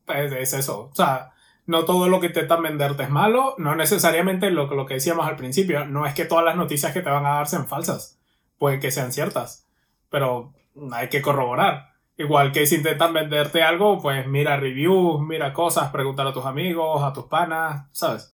[0.05, 0.89] pues es eso.
[0.93, 1.32] O sea,
[1.65, 5.35] no todo lo que intentan venderte es malo, no necesariamente lo, lo que decíamos al
[5.35, 8.19] principio, no es que todas las noticias que te van a dar sean falsas,
[8.57, 9.67] pueden que sean ciertas,
[10.09, 10.53] pero
[10.91, 11.93] hay que corroborar.
[12.17, 17.01] Igual que si intentan venderte algo, pues mira reviews, mira cosas, pregúntale a tus amigos,
[17.01, 18.35] a tus panas, ¿sabes?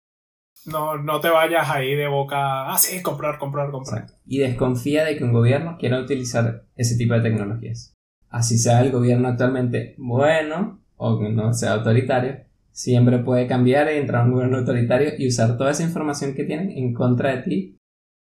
[0.66, 4.08] No, no te vayas ahí de boca, ah, sí, comprar, comprar, comprar.
[4.26, 7.96] Y desconfía de que un gobierno quiera utilizar ese tipo de tecnologías.
[8.30, 12.47] Así sea el gobierno actualmente bueno o no sea autoritario,
[12.78, 16.94] siempre puede cambiar entrar un gobierno autoritario y usar toda esa información que tienen en
[16.94, 17.78] contra de ti.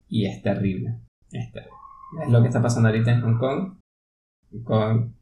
[0.08, 1.00] Y es terrible.
[1.32, 1.74] Es terrible.
[2.22, 3.78] Es lo que está pasando ahorita en Hong Kong.
[4.62, 5.16] Con,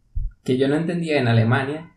[0.44, 1.92] que yo no entendía en Alemania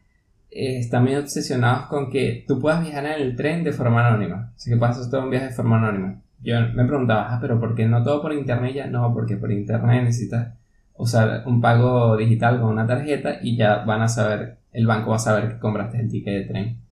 [0.49, 4.53] eh, están muy obsesionados con que tú puedas viajar en el tren de forma anónima.
[4.55, 6.21] Así que hacer todo un viaje de forma anónima.
[6.41, 8.87] Yo me preguntaba, ah, pero ¿por qué no todo por internet ya?
[8.87, 10.57] No, porque por internet necesitas
[10.93, 15.17] usar un pago digital con una tarjeta y ya van a saber, el banco va
[15.17, 16.88] a saber que compraste el ticket de tren.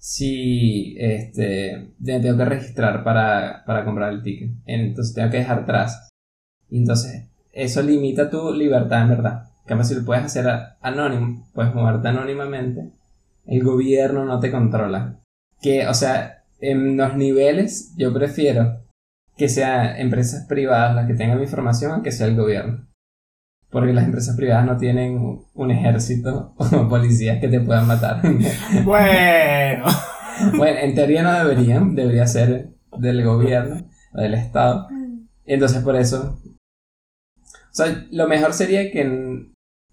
[0.00, 6.08] Si este, tengo que registrar para, para comprar el ticket, entonces tengo que dejar atrás.
[6.70, 10.46] Entonces eso limita tu libertad en verdad cambio, si lo puedes hacer
[10.80, 12.90] anónimo, puedes moverte anónimamente,
[13.46, 15.20] el gobierno no te controla.
[15.62, 18.82] Que, o sea, en los niveles yo prefiero
[19.36, 22.86] que sean empresas privadas las que tengan mi información que sea el gobierno.
[23.70, 28.20] Porque las empresas privadas no tienen un ejército o policías que te puedan matar.
[28.84, 29.84] Bueno.
[30.56, 34.88] bueno, en teoría no deberían, debería ser del gobierno o del Estado.
[35.44, 36.40] Entonces por eso...
[37.44, 39.04] O sea, lo mejor sería que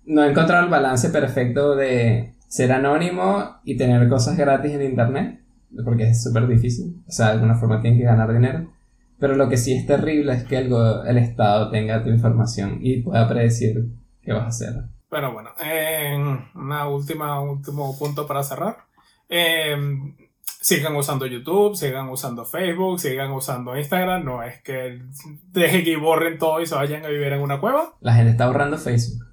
[0.06, 5.42] no encontrar el balance perfecto de ser anónimo y tener cosas gratis en Internet,
[5.84, 7.04] porque es súper difícil.
[7.08, 8.72] O sea, de alguna forma tienen que ganar dinero.
[9.20, 10.72] Pero lo que sí es terrible es que el,
[11.08, 13.86] el Estado tenga tu información y pueda predecir
[14.22, 14.74] qué vas a hacer.
[15.10, 15.52] Pero bueno,
[16.56, 18.78] una última, último punto para cerrar.
[19.30, 24.26] Em, sigan usando YouTube, sigan usando Facebook, sigan usando Instagram.
[24.26, 25.02] No es que
[25.52, 27.96] dejen y borren todo y se vayan a vivir en una cueva.
[28.02, 29.24] La gente está ahorrando Facebook.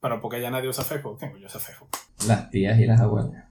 [0.00, 1.18] Pero porque ya nadie usa Facebook.
[1.18, 1.88] ¿Quién usa Facebook?
[2.28, 3.50] Las tías y las abuelas.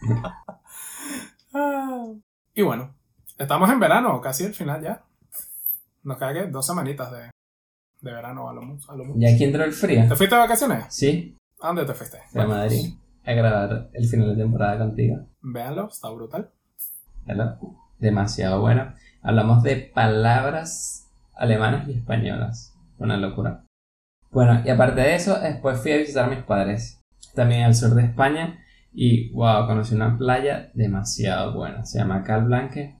[2.54, 2.96] y bueno,
[3.38, 5.04] estamos en verano, casi el final ya.
[6.02, 7.30] Nos quedan dos semanitas de,
[8.00, 9.18] de verano a lo, a lo mucho.
[9.18, 10.08] ¿Y aquí entró el frío?
[10.08, 10.86] ¿Te fuiste de vacaciones?
[10.90, 11.36] Sí.
[11.60, 12.18] ¿A dónde te fuiste?
[12.34, 12.94] A Madrid.
[13.24, 15.26] A grabar el final de temporada contigo.
[15.40, 16.50] Véanlo, está brutal.
[17.98, 18.92] Demasiado bueno.
[19.22, 22.76] Hablamos de palabras alemanas y españolas.
[22.98, 23.64] Una locura.
[24.32, 27.00] Bueno, y aparte de eso, después fui a visitar a mis padres,
[27.34, 32.44] también al sur de España, y wow, conocí una playa demasiado buena, se llama Cal
[32.44, 32.96] Blanque,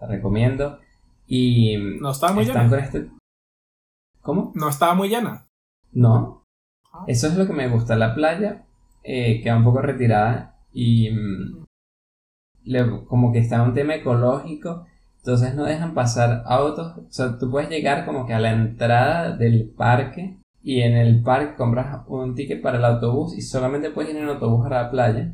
[0.00, 0.78] la recomiendo.
[1.26, 2.78] Y no estaba muy llena.
[2.78, 3.10] Este...
[4.20, 4.52] ¿Cómo?
[4.54, 5.46] No estaba muy llena.
[5.92, 6.44] No.
[6.92, 7.04] Ah.
[7.06, 7.96] Eso es lo que me gusta.
[7.96, 8.64] La playa
[9.02, 11.66] eh, queda un poco retirada y mm,
[13.06, 14.86] como que está un tema ecológico.
[15.18, 16.96] Entonces no dejan pasar autos.
[16.96, 21.22] O sea, tú puedes llegar como que a la entrada del parque y en el
[21.22, 24.90] parque compras un ticket para el autobús y solamente puedes ir en autobús a la
[24.90, 25.32] playa,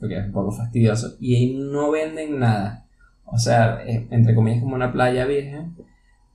[0.00, 2.83] lo que es un poco fastidioso, y ahí no venden nada.
[3.34, 5.74] O sea, entre comillas como una playa virgen,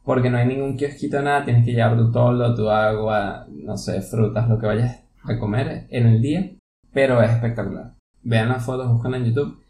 [0.03, 4.01] porque no hay ningún kiosquito, nada, tienes que llevar tu toldo, tu agua, no sé,
[4.01, 6.51] frutas, lo que vayas a comer en el día,
[6.91, 7.93] pero es espectacular.
[8.21, 9.63] Vean las fotos, buscan en YouTube,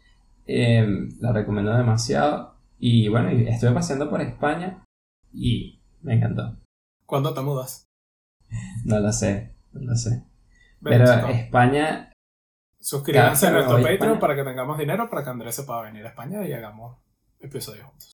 [0.44, 2.56] em, la recomiendo demasiado.
[2.80, 4.82] Y bueno, estuve paseando por España
[5.32, 6.56] y me encantó.
[7.06, 7.84] ¿Cuándo te mudas?
[8.84, 10.24] No lo sé, no lo sé.
[10.82, 12.12] Pero España.
[12.80, 16.08] Suscríbanse a nuestro Patreon para que tengamos dinero para que Andrés se pueda venir a
[16.08, 16.96] España y hagamos
[17.40, 18.12] episodios juntos.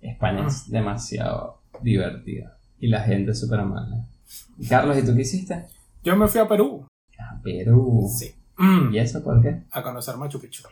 [0.00, 3.96] España es demasiado divertida y la gente es súper amable.
[4.68, 5.66] Carlos, ¿y tú qué hiciste?
[6.02, 6.86] Yo me fui a Perú.
[7.18, 8.06] A Perú.
[8.08, 8.34] Sí.
[8.92, 9.62] ¿Y eso por qué?
[9.70, 10.62] A conocer Machu Picchu.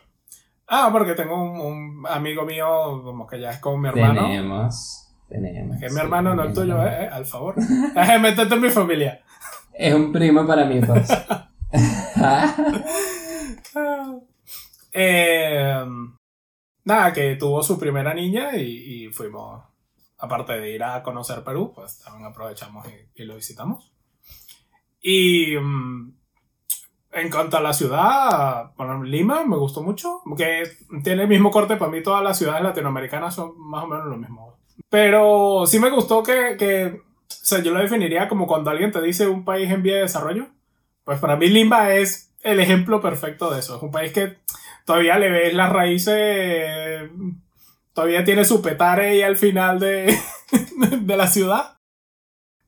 [0.67, 4.23] Ah, porque tengo un, amigo mío, como que ya es como mi hermano.
[4.23, 5.79] Tenemos tenemos.
[5.79, 7.55] Que mi hermano, no el tuyo, eh, eh, al favor.
[8.21, 9.21] Métete en mi familia.
[9.73, 11.09] Es un primo para mí, pues.
[14.93, 15.85] eh,
[16.85, 19.63] nada, que tuvo su primera niña y, fuimos,
[20.19, 23.93] aparte de ir a conocer Perú, pues también aprovechamos y, lo visitamos.
[25.01, 26.15] Y mm,
[27.13, 30.65] en cuanto a la ciudad, bueno, Lima me gustó mucho, que
[31.03, 34.17] tiene el mismo corte, para mí todas las ciudades latinoamericanas son más o menos lo
[34.17, 34.59] mismo.
[34.89, 39.01] Pero sí me gustó que, que, o sea, yo lo definiría como cuando alguien te
[39.01, 40.47] dice un país en vía de desarrollo.
[41.05, 43.77] Pues para mí Limba es el ejemplo perfecto de eso.
[43.77, 44.39] Es un país que
[44.85, 47.11] todavía le ves las raíces,
[47.93, 50.17] todavía tiene su petare ahí al final de,
[51.01, 51.79] de la ciudad.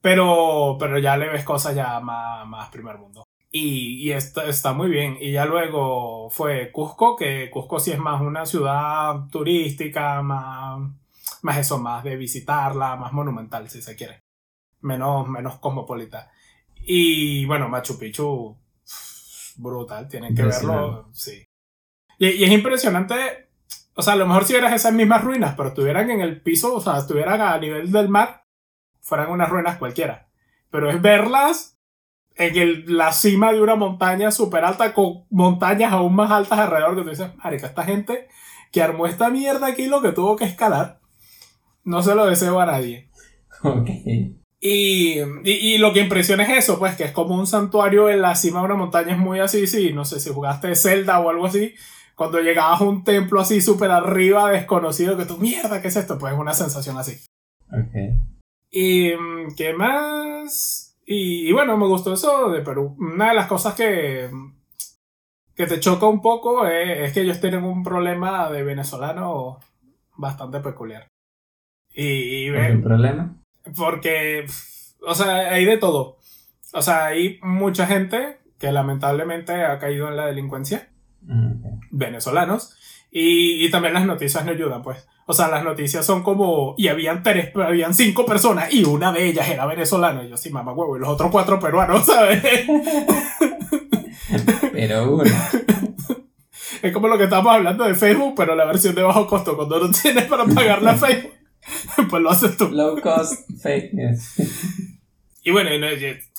[0.00, 3.24] Pero, pero ya le ves cosas ya más, más primer mundo.
[3.50, 5.16] Y, y está, está, muy bien.
[5.20, 10.80] Y ya luego fue Cusco, que Cusco sí es más una ciudad turística, más
[11.42, 14.24] más eso, más de visitarla, más monumental si se quiere,
[14.80, 16.30] menos, menos cosmopolita.
[16.74, 18.56] Y bueno, Machu Picchu,
[19.56, 21.45] brutal, tienen que verlo, sí.
[22.18, 23.48] Y, es impresionante,
[23.94, 26.74] o sea, a lo mejor si vieras esas mismas ruinas, pero estuvieran en el piso,
[26.74, 28.44] o sea, estuvieran a nivel del mar,
[29.00, 30.28] fueran unas ruinas cualquiera.
[30.70, 31.78] Pero es verlas
[32.34, 36.96] en el, la cima de una montaña súper alta con montañas aún más altas alrededor
[36.96, 38.28] que tú dices, marica, esta gente
[38.72, 41.00] que armó esta mierda aquí lo que tuvo que escalar
[41.84, 43.08] no se lo deseo a nadie.
[43.62, 43.88] Ok.
[44.58, 48.34] Y, y, lo que impresiona es eso, pues que es como un santuario en la
[48.34, 51.46] cima de una montaña, es muy así, sí, no sé si jugaste Zelda o algo
[51.46, 51.74] así,
[52.16, 56.18] cuando llegabas a un templo así súper arriba, desconocido, que tú, mierda, ¿qué es esto?
[56.18, 57.20] Pues es una sensación así.
[57.70, 57.94] Ok.
[58.70, 59.12] Y,
[59.56, 60.98] ¿qué más?
[61.04, 62.96] Y, y bueno, me gustó eso de Perú.
[62.98, 64.30] Una de las cosas que,
[65.54, 69.60] que te choca un poco es, es que ellos tienen un problema de venezolano
[70.16, 71.08] bastante peculiar.
[71.94, 73.36] Y, ¿Qué problema?
[73.76, 74.46] Porque,
[75.06, 76.18] o sea, hay de todo.
[76.72, 80.90] O sea, hay mucha gente que lamentablemente ha caído en la delincuencia.
[81.26, 82.74] Mm, venezolanos.
[83.10, 85.06] Y, y también las noticias no ayudan, pues.
[85.28, 89.26] O sea, las noticias son como, y habían tres, habían cinco personas y una de
[89.26, 90.22] ellas era venezolana.
[90.22, 92.42] Y yo sí, mamá huevo, y los otros cuatro peruanos, ¿sabes?
[94.72, 95.30] Pero uno.
[96.82, 99.56] Es como lo que estamos hablando de Facebook, pero la versión de bajo costo.
[99.56, 101.32] Cuando no tienes para pagar la Facebook,
[102.10, 102.68] pues lo haces tú.
[102.68, 104.34] Low cost fake news.
[105.42, 105.70] Y bueno,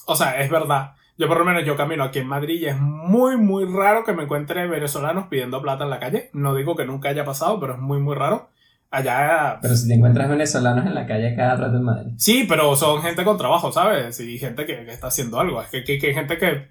[0.06, 0.92] o sea, es verdad.
[1.18, 4.14] Yo por lo menos yo camino aquí en Madrid y es muy, muy raro que
[4.14, 6.30] me encuentre venezolanos pidiendo plata en la calle.
[6.34, 8.50] No digo que nunca haya pasado, pero es muy, muy raro.
[8.90, 12.14] Allá Pero si te encuentras venezolanos en la calle cada rato en Madrid.
[12.18, 14.18] Sí, pero son gente con trabajo, ¿sabes?
[14.20, 15.62] Y gente que, que está haciendo algo.
[15.62, 16.70] Es que, que, que hay gente que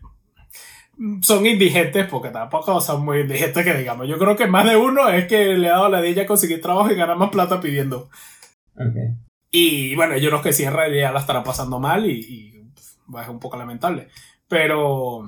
[1.20, 4.08] son indigentes, porque tampoco son muy indigentes que digamos.
[4.08, 6.62] Yo creo que más de uno es que le ha dado la de ella conseguir
[6.62, 8.08] trabajo y ganar más plata pidiendo.
[8.76, 8.96] Ok.
[9.50, 12.72] Y bueno, ellos los que en realidad la estarán pasando mal y, y,
[13.10, 14.08] pues, es un poco lamentable.
[14.48, 15.22] Pero,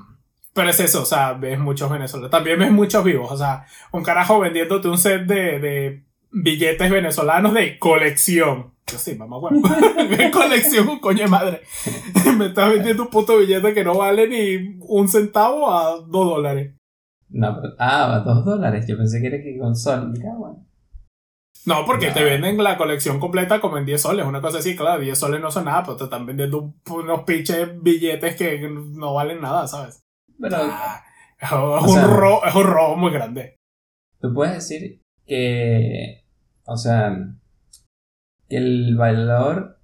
[0.53, 2.31] pero es eso, o sea, ves muchos venezolanos.
[2.31, 7.55] También ves muchos vivos, o sea, un carajo vendiéndote un set de, de billetes venezolanos
[7.55, 8.73] de colección.
[8.91, 9.61] Yo sí, mamá, bueno.
[10.17, 11.61] ¿Qué colección, coño de madre?
[12.39, 16.75] Me estás vendiendo un puto billete que no vale ni un centavo a dos dólares.
[17.29, 18.87] No, pero, ah, a dos dólares.
[18.89, 20.11] Yo pensé que era que con sol.
[20.11, 20.68] Mira, bueno.
[21.67, 22.15] No, porque No.
[22.15, 25.41] te venden la colección completa como en 10 soles, una cosa así, claro, 10 soles
[25.41, 29.67] no son nada, pero te están vendiendo un- unos pinches billetes que no valen nada,
[29.67, 30.01] ¿sabes?
[30.41, 31.03] Pero Ah,
[31.41, 33.57] es, un sea- robo, es un robo muy grande.
[34.21, 36.25] tú puedes decir que,
[36.65, 37.17] o sea,
[38.49, 39.77] que el valor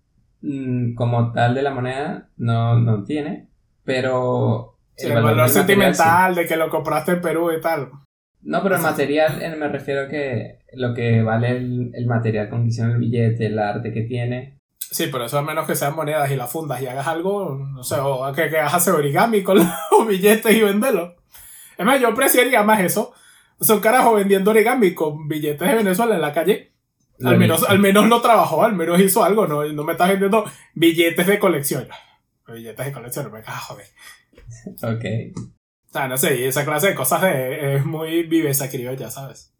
[0.46, 3.48] mm, como tal de la moneda no, no tiene,
[3.82, 7.90] pero Sí, el valor material sentimental de que lo compraste en Perú y tal.
[8.44, 12.62] No, pero el material, eh, me refiero que lo que vale el, el material con
[12.62, 14.58] que hicieron el billete, el arte que tiene.
[14.78, 17.82] Sí, pero eso a menos que sean monedas y las fundas y hagas algo, no
[17.82, 19.66] sé, o que, que hagas origami con los
[20.08, 21.14] billetes y venderlos.
[21.76, 23.12] Es más, yo apreciaría más eso.
[23.58, 26.72] O sea, un carajo vendiendo origami con billetes de Venezuela en la calle.
[27.18, 27.72] Lo Al menos, mismo.
[27.72, 31.38] al menos lo trabajó, al menos hizo algo, no, no me estás vendiendo billetes de
[31.38, 31.88] colección.
[32.46, 33.86] Billetes de colección, me cago, joder.
[34.82, 35.04] Ok.
[35.94, 39.54] Sea, no sé, y esa clase de cosas de- es muy viveza criolla, ¿sabes?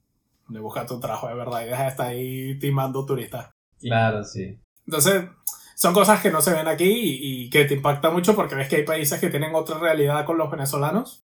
[0.48, 3.50] De buscar tu trabajo de verdad y deja de estar ahí timando turistas.
[3.80, 4.58] Claro, sí.
[4.84, 5.26] Entonces,
[5.76, 8.68] son cosas que no se ven aquí y, y que te impactan mucho porque ves
[8.68, 11.22] que hay países que tienen otra realidad con los venezolanos.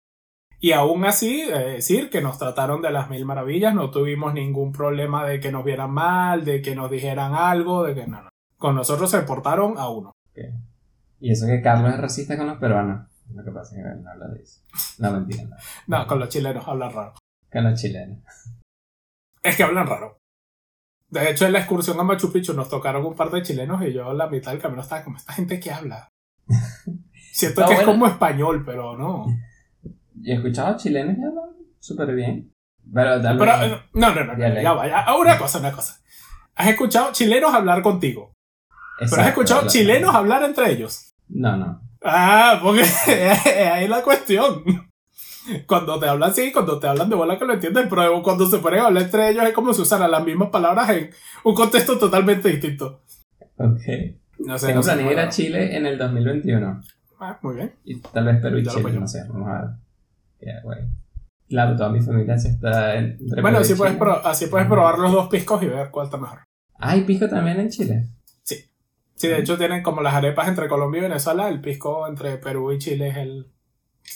[0.60, 4.74] Y aún así, eh, decir que nos trataron de las mil maravillas, no tuvimos ningún
[4.74, 8.30] problema de que nos vieran mal, de que nos dijeran algo, de que no, no.
[8.58, 10.12] Con nosotros se portaron a uno.
[11.22, 13.08] Y eso que Carlos es racista con los peruanos.
[13.34, 14.62] Lo que pasa es que él no habla de eso.
[15.00, 15.56] No, mentira, no.
[15.88, 17.13] No, con los chilenos hablan raro.
[17.52, 18.20] Con los chilenos.
[19.44, 20.18] Es que hablan raro.
[21.10, 23.94] De hecho, en la excursión a Machu Picchu nos tocaron un par de chilenos y
[23.94, 26.10] yo la mitad del camino estaba como, esta gente que habla.
[27.32, 29.28] Siento No, que es como español, pero no.
[29.84, 32.54] Yo he escuchado chilenos y hablan súper bien.
[32.94, 35.06] Pero Pero, eh, no, no, no, no, Ya vaya.
[35.16, 36.02] Una cosa, una cosa.
[36.56, 38.34] ¿Has escuchado chilenos hablar contigo?
[39.00, 41.13] Pero has escuchado chilenos hablar entre ellos.
[41.30, 41.87] No, no.
[42.04, 42.84] Ah, porque
[43.74, 44.64] ahí es la cuestión.
[45.66, 48.60] Cuando te hablan así, cuando te hablan de bola que lo entienden, pero cuando se
[48.60, 51.10] ponen a hablar entre ellos es como si usaran las mismas palabras en
[51.46, 53.02] un contexto totalmente distinto.
[53.58, 53.82] Ok.
[54.40, 54.92] No sé, Tengo no sé.
[54.92, 56.82] planeado ir a Chile en el 2021.
[57.20, 57.74] Ah, muy bien.
[57.86, 59.24] Y tal vez Perú y Chile, no sé.
[59.30, 59.70] Vamos a ver.
[60.42, 60.80] Ya, güey.
[61.50, 65.12] Claro, toda mi familia se está en- Bueno, y así puedes, así puedes probar los
[65.14, 66.40] dos piscos y ver cuál está mejor.
[66.78, 68.10] Ah, ¿hay pisco también en Chile?
[69.17, 72.71] Sí, de hecho tienen como las arepas entre Colombia y Venezuela, el pisco entre Perú
[72.71, 73.51] y Chile es el...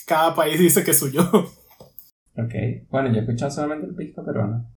[0.06, 1.22] Cada país dice que es suyo.
[1.32, 2.54] Ok.
[2.88, 4.72] Bueno, yo he escuchado solamente el pisco peruano.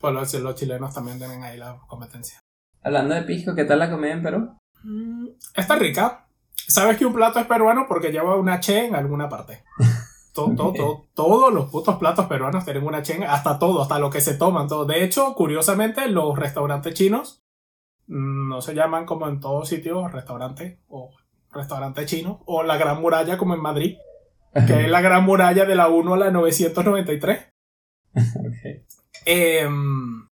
[0.00, 2.38] Pues los, los chilenos también tienen ahí la competencia.
[2.82, 4.56] Hablando de pisco, ¿qué tal la comida en Perú?
[4.84, 6.28] Mm, Está rica.
[6.54, 9.64] Sabes que un plato es peruano porque lleva una che en alguna parte.
[10.34, 14.08] Todo, todo, todos los putos platos peruanos tienen una che, en- hasta todo, hasta lo
[14.08, 14.84] que se toman, todo.
[14.84, 17.47] De hecho, curiosamente, los restaurantes chinos mm,
[18.08, 21.10] no se llaman como en todos sitios restaurante o
[21.52, 23.98] restaurante chino o la Gran Muralla como en Madrid,
[24.66, 27.52] que es la Gran Muralla de la 1 a la 993.
[28.14, 28.88] ok.
[29.26, 30.26] Em,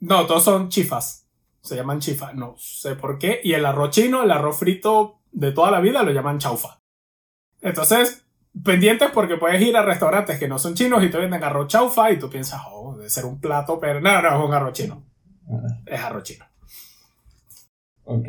[0.00, 1.28] no, todos son chifas.
[1.60, 2.34] Se llaman chifas.
[2.34, 3.40] No sé por qué.
[3.44, 6.80] Y el arroz chino, el arroz frito de toda la vida, lo llaman chaufa.
[7.60, 8.24] Entonces,
[8.64, 12.10] pendientes porque puedes ir a restaurantes que no son chinos y te venden arroz chaufa
[12.10, 15.04] y tú piensas, oh, debe ser un plato, pero no, no, es un arroz chino.
[15.84, 16.49] Es arroz chino.
[18.04, 18.28] Ok.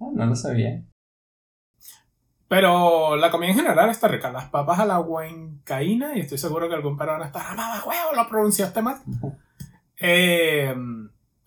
[0.00, 0.84] Ah, no lo sabía.
[2.48, 4.32] Pero la comida en general está rica.
[4.32, 8.14] Las papas a la huencaína, y estoy seguro que algún peruano está, ¡Ah, mamá, huevo,
[8.14, 8.98] lo pronunciaste mal.
[10.00, 10.72] Eh,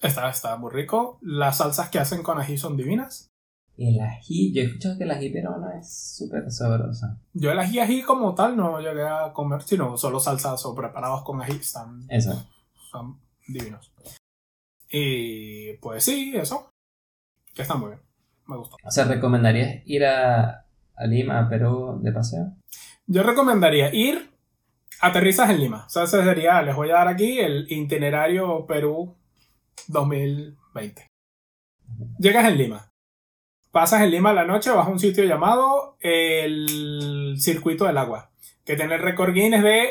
[0.02, 1.18] está, está muy rico.
[1.22, 3.30] Las salsas que hacen con ají son divinas.
[3.78, 7.08] El ají, yo he escuchado que el ají peruano es súper sabroso.
[7.34, 11.24] Yo el ají ají como tal no llegué a comer, sino solo salsas o preparados
[11.24, 11.54] con ají.
[11.54, 12.46] Están, Eso.
[12.92, 13.90] son divinos.
[14.90, 16.71] Y pues sí, eso.
[17.54, 18.02] Que está muy bien.
[18.48, 18.76] Me gusta.
[18.84, 22.54] O sea, ¿recomendarías ir a, a Lima, a Perú, de paseo?
[23.08, 24.30] Yo recomendaría ir,
[25.02, 25.86] aterrizas en Lima.
[25.86, 29.16] O sea, ese sería, les voy a dar aquí el itinerario Perú
[29.88, 31.08] 2020.
[32.20, 32.92] Llegas en Lima.
[33.72, 38.32] Pasas en Lima la noche, vas a un sitio llamado el Circuito del Agua,
[38.66, 39.90] que tiene el récord Guinness de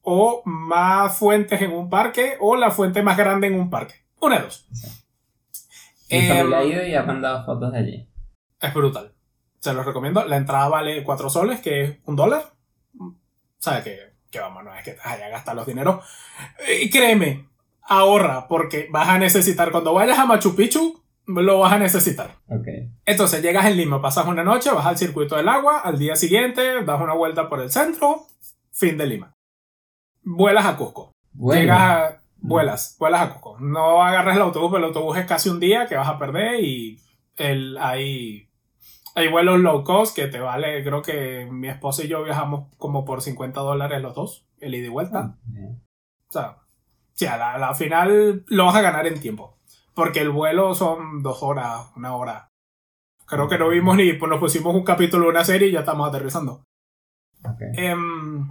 [0.00, 3.94] o más fuentes en un parque o la fuente más grande en un parque.
[4.20, 4.66] Una de dos.
[6.20, 8.08] Mi familia ha ido y ha mandado fotos de allí.
[8.60, 9.12] Es brutal.
[9.58, 10.24] Se los recomiendo.
[10.24, 12.52] La entrada vale 4 soles, que es un dólar.
[13.58, 13.98] ¿Sabes que,
[14.30, 14.64] que vamos?
[14.64, 16.04] No es que te vayas a gastar los dineros.
[16.80, 17.48] Y créeme,
[17.82, 22.36] ahorra, porque vas a necesitar, cuando vayas a Machu Picchu, lo vas a necesitar.
[22.48, 22.66] Ok.
[23.04, 26.82] Entonces llegas en Lima, pasas una noche, vas al circuito del agua, al día siguiente
[26.84, 28.26] das una vuelta por el centro,
[28.72, 29.32] fin de Lima.
[30.22, 31.12] Vuelas a Cusco.
[31.32, 33.58] Bueno, Llegas a, vuelas, vuelas a Cusco.
[33.60, 36.60] No agarres el autobús, porque el autobús es casi un día que vas a perder
[36.60, 37.00] y
[37.36, 38.48] el, hay,
[39.14, 43.04] hay vuelos low cost que te vale, creo que mi esposa y yo viajamos como
[43.04, 45.36] por 50 dólares los dos, el ida y vuelta.
[45.56, 45.76] eh,
[46.28, 46.58] O sea,
[47.14, 49.58] sí, a la, a la final lo vas a ganar en tiempo.
[49.94, 52.48] Porque el vuelo son dos horas, una hora.
[53.26, 55.80] Creo que no vimos ni, pues nos pusimos un capítulo de una serie y ya
[55.80, 56.62] estamos aterrizando.
[57.76, 58.50] Em,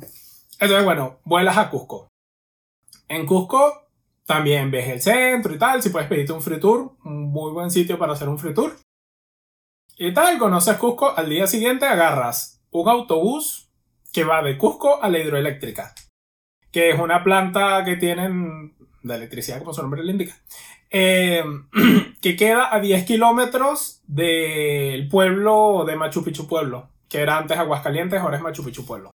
[0.60, 2.08] entonces, bueno, vuelas a Cusco.
[3.12, 3.90] En Cusco
[4.26, 5.84] también ves el centro y tal.
[5.84, 8.74] Si puedes pedirte un free tour, un muy buen sitio para hacer un free tour.
[9.98, 11.14] Y tal, conoces Cusco.
[11.14, 13.70] Al día siguiente agarras un autobús
[14.14, 15.94] que va de Cusco a la hidroeléctrica,
[16.72, 20.38] que es una planta que tienen de electricidad, como su nombre le indica,
[20.90, 21.44] eh,
[22.22, 28.22] que queda a 10 kilómetros del pueblo de Machu Picchu Pueblo, que era antes Aguascalientes,
[28.22, 29.12] ahora es Machu Picchu Pueblo.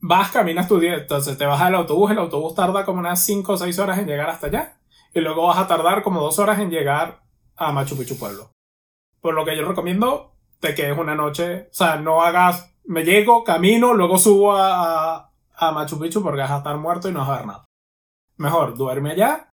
[0.00, 3.52] Vas, caminas tu día, entonces te vas al autobús, el autobús tarda como unas 5
[3.52, 4.78] o 6 horas en llegar hasta allá,
[5.12, 7.22] y luego vas a tardar como 2 horas en llegar
[7.56, 8.52] a Machu Picchu Pueblo.
[9.20, 13.42] Por lo que yo recomiendo, te quedes una noche, o sea, no hagas, me llego,
[13.42, 17.18] camino, luego subo a, a, a Machu Picchu porque vas a estar muerto y no
[17.20, 17.64] vas a ver nada.
[18.36, 19.50] Mejor, duerme allá,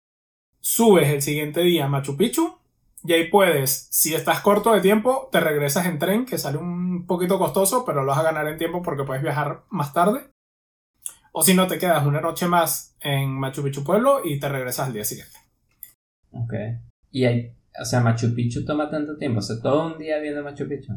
[0.58, 2.59] subes el siguiente día a Machu Picchu,
[3.02, 7.06] y ahí puedes, si estás corto de tiempo, te regresas en tren, que sale un
[7.06, 10.30] poquito costoso, pero lo vas a ganar en tiempo porque puedes viajar más tarde.
[11.32, 14.88] O si no, te quedas una noche más en Machu Picchu Pueblo y te regresas
[14.88, 15.38] al día siguiente.
[16.32, 16.52] Ok.
[17.12, 20.42] Y hay, o sea, Machu Picchu toma tanto tiempo, o sea, todo un día viendo
[20.42, 20.92] Machu Picchu.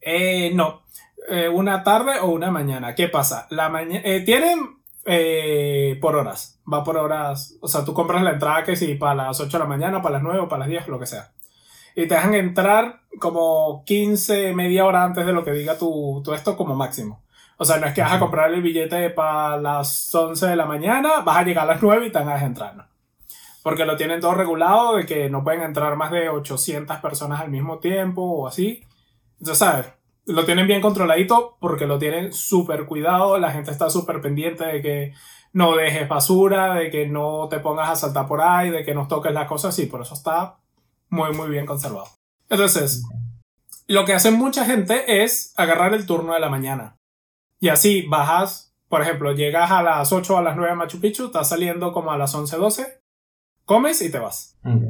[0.00, 0.82] Eh, no,
[1.28, 2.94] Eh, una tarde o una mañana.
[2.94, 3.46] ¿Qué pasa?
[3.50, 4.77] La mañana tienen
[5.10, 7.56] eh, por horas, va por horas.
[7.62, 10.14] O sea, tú compras la entrada que si para las 8 de la mañana, para
[10.14, 11.32] las 9 o para las 10, lo que sea.
[11.96, 16.34] Y te dejan entrar como 15, media hora antes de lo que diga tu, tu
[16.34, 17.22] esto como máximo.
[17.56, 20.66] O sea, no es que vas a comprar el billete para las 11 de la
[20.66, 22.84] mañana, vas a llegar a las 9 y te van a entrar, ¿no?
[23.62, 27.50] Porque lo tienen todo regulado de que no pueden entrar más de 800 personas al
[27.50, 28.84] mismo tiempo o así.
[29.40, 29.86] Entonces, ¿sabes?
[30.28, 33.38] Lo tienen bien controladito porque lo tienen súper cuidado.
[33.38, 35.14] La gente está súper pendiente de que
[35.52, 39.08] no dejes basura, de que no te pongas a saltar por ahí, de que no
[39.08, 39.86] toques las cosas así.
[39.86, 40.58] Por eso está
[41.08, 42.08] muy, muy bien conservado.
[42.50, 43.04] Entonces,
[43.86, 46.96] lo que hace mucha gente es agarrar el turno de la mañana.
[47.58, 51.00] Y así bajas, por ejemplo, llegas a las 8 o a las 9 a Machu
[51.00, 53.00] Picchu, estás saliendo como a las 11, 12,
[53.64, 54.58] comes y te vas.
[54.62, 54.82] Ok.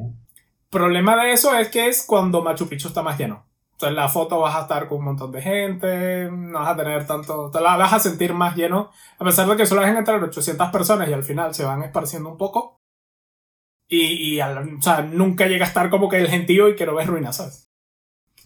[0.69, 3.48] Problema de eso es que es cuando Machu Picchu está más lleno.
[3.81, 7.07] En la foto vas a estar con un montón de gente, no vas a tener
[7.07, 10.23] tanto, te la vas a sentir más lleno, a pesar de que solo dejan entrar
[10.23, 12.79] 800 personas y al final se van esparciendo un poco.
[13.89, 16.87] Y, y al- o sea, nunca llega a estar como que el gentío y que
[16.87, 17.69] no ves ruinas, ¿sabes?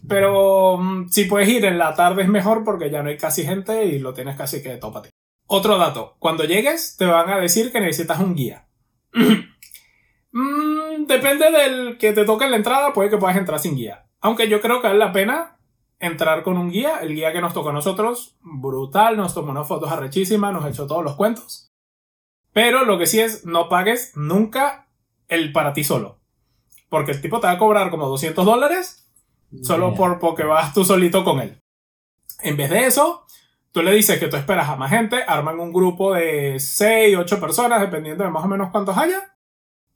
[0.09, 3.45] Pero mm, si puedes ir en la tarde es mejor porque ya no hay casi
[3.45, 5.11] gente y lo tienes casi que tópate.
[5.49, 8.69] Otro dato, cuando llegues te van a decir que necesitas un guía.
[10.33, 14.07] Mm, depende del que te toque en la entrada, puede que puedas entrar sin guía.
[14.23, 15.59] Aunque yo creo que vale la pena
[15.99, 16.99] entrar con un guía.
[17.01, 20.87] El guía que nos tocó a nosotros, brutal, nos tomó unas fotos arrechísimas, nos echó
[20.87, 21.71] todos los cuentos.
[22.53, 24.89] Pero lo que sí es, no pagues nunca
[25.29, 26.19] el para ti solo.
[26.89, 28.99] Porque el tipo te va a cobrar como 200 dólares
[29.63, 31.61] solo por porque vas tú solito con él.
[32.41, 33.27] En vez de eso,
[33.71, 37.41] tú le dices que tú esperas a más gente, arman un grupo de 6, 8
[37.41, 39.32] personas, dependiendo de más o menos cuántos haya,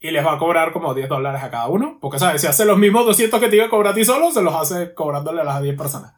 [0.07, 1.99] y les va a cobrar como 10 dólares a cada uno.
[2.01, 2.41] Porque, ¿sabes?
[2.41, 4.55] Si hace los mismos 200 que te iba a cobrar a ti solo, se los
[4.55, 6.15] hace cobrándole a las 10 personas.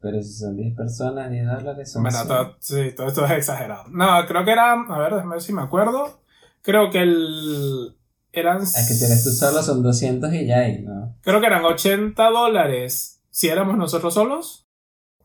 [0.00, 2.02] Pero si son 10 personas, 10 dólares son...
[2.02, 3.84] Bueno, todo, sí, todo esto es exagerado.
[3.88, 6.20] No, creo que era, a ver, déjame ver si me acuerdo.
[6.62, 7.96] Creo que el...
[8.32, 8.62] Eran...
[8.62, 11.16] Es que si eres tú solo son 200 y ya hay, ¿no?
[11.22, 14.68] Creo que eran 80 dólares si éramos nosotros solos.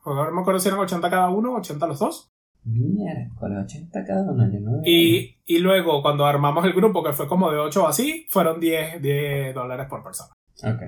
[0.03, 2.31] Ahora me acuerdo si eran 80 cada uno, 80 los dos.
[2.63, 7.27] Miércoles, 80 cada uno, yo no Y, y luego, cuando armamos el grupo, que fue
[7.27, 10.29] como de 8 o así, fueron 10, 10 dólares por persona.
[10.63, 10.81] Ok.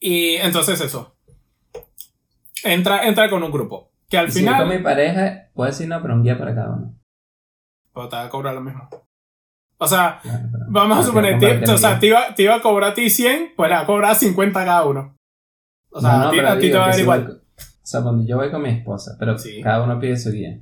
[0.00, 1.16] Y entonces eso.
[2.62, 3.90] Entra, entra con un grupo.
[4.08, 4.66] Que al Y si yo final.
[4.68, 6.94] con mi pareja, puedo decir no, pero un día para cada uno.
[7.92, 8.88] Pero te va a cobrar lo mismo.
[9.78, 12.92] O sea, Claro, vamos a suponer, te, o sea, te iba, te iba a cobrar
[12.92, 15.16] a ti 100, pues le va a cobrar 50 cada uno.
[15.90, 17.24] O sea, No, no, a ti, pero a ti te va a dar si igual.
[17.26, 19.60] voy- o sea, cuando yo voy con mi esposa, pero Sí.
[19.62, 20.58] cada uno pide su día.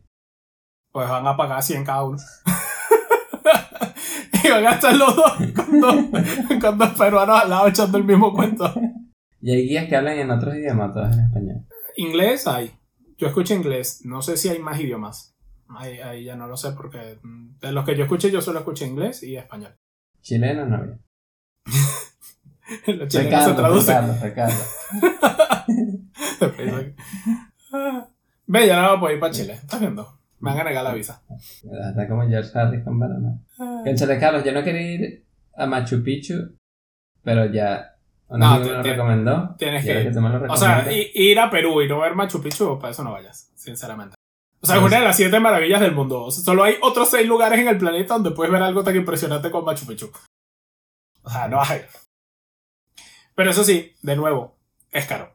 [0.93, 2.19] Pues van a pagar 100 cada uno.
[4.45, 5.97] y van a estar los dos con, dos
[6.61, 8.73] con dos peruanos al lado echando el mismo cuento.
[9.41, 11.67] Y hay guías que hablan en otros idiomas, todos en español.
[11.97, 12.73] Inglés hay.
[13.17, 14.03] Yo escucho inglés.
[14.05, 15.35] No sé si hay más idiomas.
[15.69, 18.59] Ahí, ahí ya no lo sé porque mm, de los que yo escuché yo solo
[18.59, 19.75] escuché inglés y español.
[20.21, 20.99] Chileno no había.
[22.87, 24.23] Los chilenos se traducen.
[24.23, 24.55] Ricardo, Ricardo.
[28.47, 29.55] Ve, ya no voy a poder ir para Chile.
[29.55, 30.22] ¿Estás viendo?
[30.43, 31.23] Me van a negar la visa.
[31.31, 33.39] Está como George Harris con Panamá.
[33.57, 35.25] Cónchale, Carlos, yo no quería ir
[35.57, 36.35] a Machu Picchu,
[37.23, 37.97] pero ya
[38.29, 39.55] un No, amigo me lo recomendó.
[39.57, 40.19] Tienes que ir.
[40.49, 44.17] O sea, ir a Perú y no ver Machu Picchu, para eso no vayas, sinceramente.
[44.61, 46.25] O sea, es Pues- una de las siete maravillas del mundo.
[46.25, 48.97] O sea, solo hay otros seis lugares en el planeta donde puedes ver algo tan
[48.97, 50.11] impresionante como Machu Picchu.
[51.23, 51.83] O sea, no hay.
[53.35, 54.57] Pero eso sí, de nuevo,
[54.91, 55.35] es caro.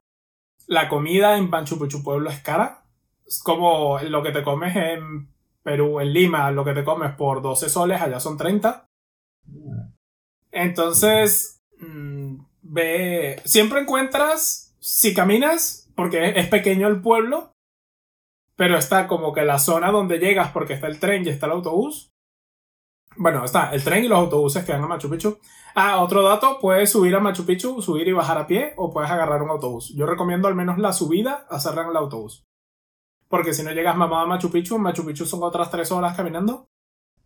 [0.68, 2.84] La comida en Machu Picchu Pueblo es cara.
[3.28, 5.30] Es como lo que te comes en
[5.64, 8.86] Perú, en Lima, lo que te comes por 12 soles, allá son 30.
[10.52, 17.52] Entonces, mm, ve, siempre encuentras, si caminas, porque es pequeño el pueblo,
[18.56, 21.54] pero está como que la zona donde llegas porque está el tren y está el
[21.54, 22.12] autobús.
[23.16, 25.38] Bueno, está el tren y los autobuses que van a Machu Picchu.
[25.76, 29.12] Ah, otro dato, puedes subir a Machu Picchu, subir y bajar a pie o puedes
[29.12, 29.94] agarrar un autobús.
[29.96, 32.46] Yo recomiendo al menos la subida hacerla en el autobús.
[33.30, 36.16] Porque si no llegas mamado a Machu Picchu, en Machu Picchu son otras tres horas
[36.16, 36.68] caminando.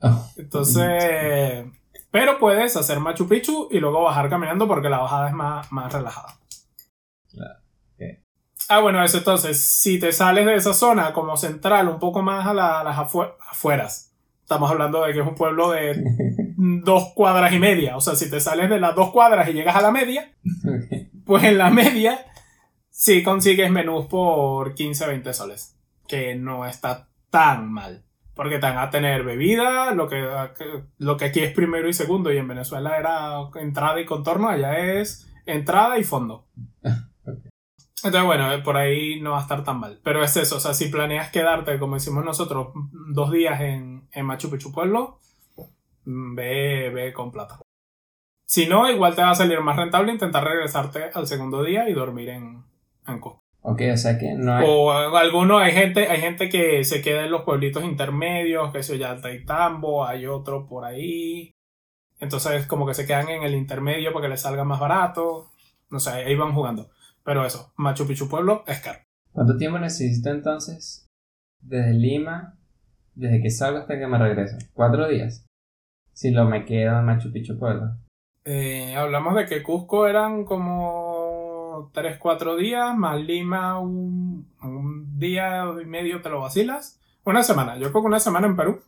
[0.01, 1.65] Oh, Entonces,
[2.09, 5.93] pero puedes hacer Machu Picchu y luego bajar caminando porque la bajada es más, más
[5.93, 6.39] relajada.
[7.29, 7.59] Claro,
[7.93, 8.19] ok.
[8.69, 12.47] Ah, bueno, eso entonces, si te sales de esa zona como central, un poco más
[12.47, 16.01] a, la- a las afue- afueras, estamos hablando de que es un pueblo de
[16.57, 17.95] dos cuadras y media.
[17.95, 20.33] O sea, si te sales de las dos cuadras y llegas a la media,
[21.25, 22.25] pues en la media
[22.89, 25.77] sí consigues menús por 15, 20 soles.
[26.11, 28.03] Que no está tan mal.
[28.35, 30.27] Porque te van a tener bebida, lo que,
[30.97, 34.77] lo que aquí es primero y segundo, y en Venezuela era entrada y contorno, allá
[34.77, 36.47] es entrada y fondo.
[38.03, 40.01] Entonces, bueno, por ahí no va a estar tan mal.
[40.03, 44.25] Pero es eso, o sea, si planeas quedarte, como hicimos nosotros, dos días en, en
[44.25, 45.19] Machu Picchu Pueblo,
[46.05, 47.59] mm, ve, ve con plata.
[48.51, 51.93] Si no, igual te va a salir más rentable intentar regresarte al segundo día y
[51.93, 52.65] dormir en,
[53.07, 53.40] en Cusco.
[53.63, 54.65] Ok, o sea que no hay.
[54.67, 58.97] O algunos, hay gente, hay gente que se queda en los pueblitos intermedios, que se
[58.97, 61.51] llama Tambo, hay otro por ahí.
[62.19, 65.51] Entonces, como que se quedan en el intermedio para que les salga más barato.
[65.89, 66.89] No sé, ahí van jugando.
[67.23, 68.99] Pero eso, Machu Picchu Pueblo es caro.
[69.31, 71.07] ¿Cuánto tiempo necesito entonces?
[71.61, 72.57] Desde Lima,
[73.13, 74.57] desde que salgo hasta que me regreso.
[74.73, 75.45] ¿Cuatro días?
[76.13, 77.97] Si lo me quedo en Machu Picchu Pueblo.
[78.43, 81.00] Eh, hablamos de que Cusco eran como
[81.91, 86.99] 3-4 días, más Lima un, un día y medio te lo vacilas.
[87.23, 88.81] Una semana, yo creo que una semana en Perú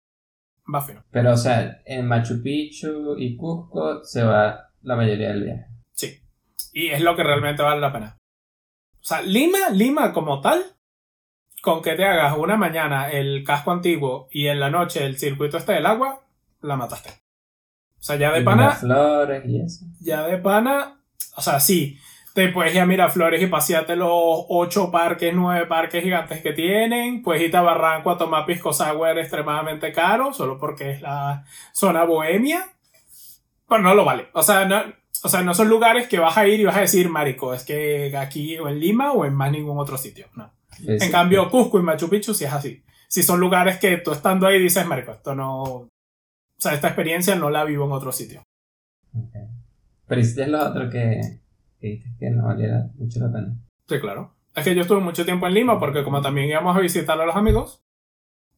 [0.73, 1.03] va fino.
[1.11, 5.65] Pero, o sea, en Machu Picchu y Cusco se va la mayoría del viaje.
[5.93, 6.19] Sí.
[6.73, 8.17] Y es lo que realmente vale la pena.
[8.95, 10.63] O sea, Lima, Lima como tal,
[11.61, 15.57] con que te hagas una mañana el casco antiguo y en la noche el circuito
[15.57, 16.21] este del agua,
[16.61, 17.09] la mataste.
[17.99, 19.85] O sea, ya de Y pana, Miraflores y eso.
[20.01, 21.01] ya de pana,
[21.37, 21.97] o sea, sí,
[22.33, 27.21] te puedes ir a Miraflores y pasearte los ocho parques, nueve parques gigantes que tienen,
[27.21, 32.03] puedes irte a Barranco a tomar pisco sour extremadamente caro, solo porque es la zona
[32.05, 32.67] bohemia,
[33.69, 34.29] pero no lo vale.
[34.33, 34.81] O sea, no,
[35.23, 37.63] o sea, no son lugares que vas a ir y vas a decir, marico, es
[37.63, 40.51] que aquí o en Lima o en más ningún otro sitio, no.
[40.87, 42.83] En cambio, Cusco y Machu Picchu sí es así.
[43.07, 45.61] Si son lugares que tú estando ahí dices, marico, esto no...
[45.61, 45.89] O
[46.57, 48.41] sea, esta experiencia no la vivo en otro sitio.
[49.15, 49.35] Ok.
[50.07, 51.42] Pero hiciste lo otro que,
[51.83, 53.55] que dijiste que no valiera mucho la pena.
[53.87, 54.33] Sí, claro.
[54.55, 57.25] Es que yo estuve mucho tiempo en Lima porque como también íbamos a visitar a
[57.25, 57.83] los amigos,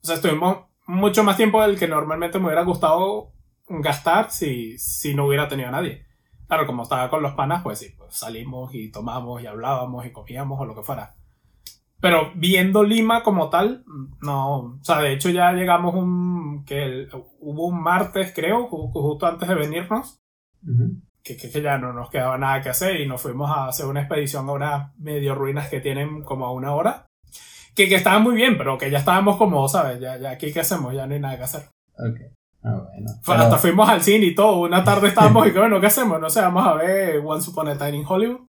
[0.04, 0.58] o sea, estuvimos
[0.88, 3.32] mucho más tiempo del que normalmente me hubiera gustado
[3.68, 6.06] gastar si, si no hubiera tenido a nadie.
[6.48, 10.12] Claro, como estaba con los panas, pues sí, pues salimos y tomamos y hablábamos y
[10.12, 11.16] comíamos o lo que fuera.
[12.00, 13.84] Pero viendo Lima como tal,
[14.22, 14.58] no.
[14.60, 16.64] O sea, de hecho ya llegamos un.
[16.66, 17.10] que el-
[17.40, 20.22] hubo un martes, creo, ju- justo antes de venirnos,
[20.68, 21.02] Ujú.
[21.02, 23.88] que, que, que ya no nos quedaba nada que hacer y nos fuimos a hacer
[23.88, 27.08] una expedición a unas medio ruinas que tienen como a una hora.
[27.74, 30.00] Que, que estaban muy bien, pero que ya estábamos como, ¿sabes?
[30.00, 31.64] Ya, ya aquí qué hacemos, ya no hay nada que hacer.
[31.98, 32.22] Ok.
[32.64, 33.12] Ah, bueno.
[33.22, 34.60] Fue- Hasta fuimos al cine y todo.
[34.62, 36.22] Una tarde estábamos y que bueno, ¿qué hacemos?
[36.22, 38.42] No sé, vamos a ver Once Upon a Time in Hollywood.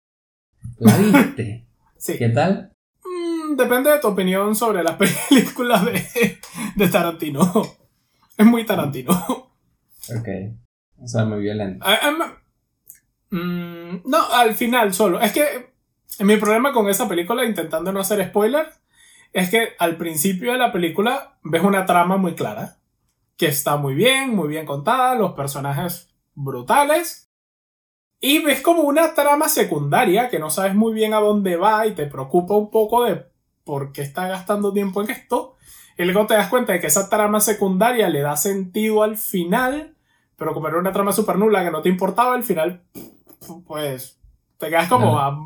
[0.78, 1.64] ¿La viste?
[1.98, 2.18] Sí.
[2.18, 2.72] ¿Qué tal?
[3.02, 4.96] Mm, depende de tu opinión sobre las
[5.30, 6.38] películas de,
[6.76, 7.50] de Tarantino.
[8.36, 9.12] Es muy Tarantino.
[9.12, 10.28] Ok.
[11.02, 11.84] O sea, muy violento.
[11.88, 11.98] Ah,
[13.30, 15.20] mm, no, al final solo.
[15.20, 15.74] Es que
[16.20, 18.68] mi problema con esa película, intentando no hacer spoiler,
[19.32, 22.78] es que al principio de la película ves una trama muy clara.
[23.36, 27.30] Que está muy bien, muy bien contada, los personajes brutales.
[28.18, 31.92] Y ves como una trama secundaria que no sabes muy bien a dónde va y
[31.92, 33.26] te preocupa un poco de
[33.64, 35.56] por qué está gastando tiempo en esto.
[35.98, 39.96] Y luego te das cuenta de que esa trama secundaria le da sentido al final,
[40.36, 42.82] pero como era una trama super nula que no te importaba, al final,
[43.66, 44.18] pues
[44.58, 45.38] te quedas como a-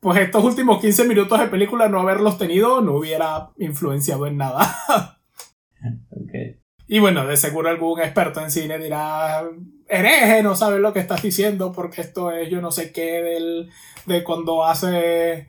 [0.00, 4.66] Pues estos últimos 15 minutos de película no haberlos tenido no hubiera influenciado en nada.
[6.10, 6.32] Ok.
[6.88, 9.44] Y bueno, de seguro algún experto en cine dirá,
[9.88, 13.70] hereje, no sabes lo que estás diciendo porque esto es yo no sé qué del,
[14.06, 15.48] de cuando hace,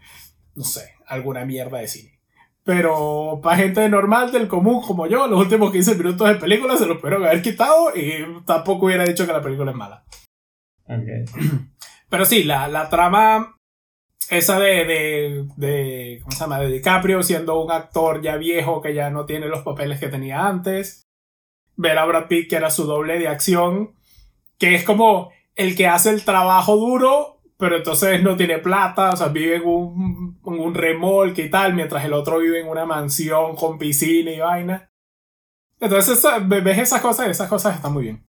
[0.55, 2.19] no sé, alguna mierda de cine.
[2.63, 6.85] Pero para gente normal, del común como yo, los últimos 15 minutos de película se
[6.85, 10.03] los pudieron haber quitado y tampoco hubiera dicho que la película es mala.
[12.09, 13.57] Pero sí, la, la trama
[14.29, 16.59] esa de, de, de, ¿cómo se llama?
[16.59, 20.45] De DiCaprio siendo un actor ya viejo que ya no tiene los papeles que tenía
[20.45, 21.07] antes.
[21.75, 23.95] Ver a Brad Pitt que era su doble de acción,
[24.57, 29.15] que es como el que hace el trabajo duro, pero entonces no tiene plata, o
[29.15, 33.77] sea, vive en un, remolque y tal, mientras el otro vive en una mansión con
[33.77, 34.91] piscina y vaina.
[35.79, 38.26] Entonces ves esas cosas esas cosas están muy bien.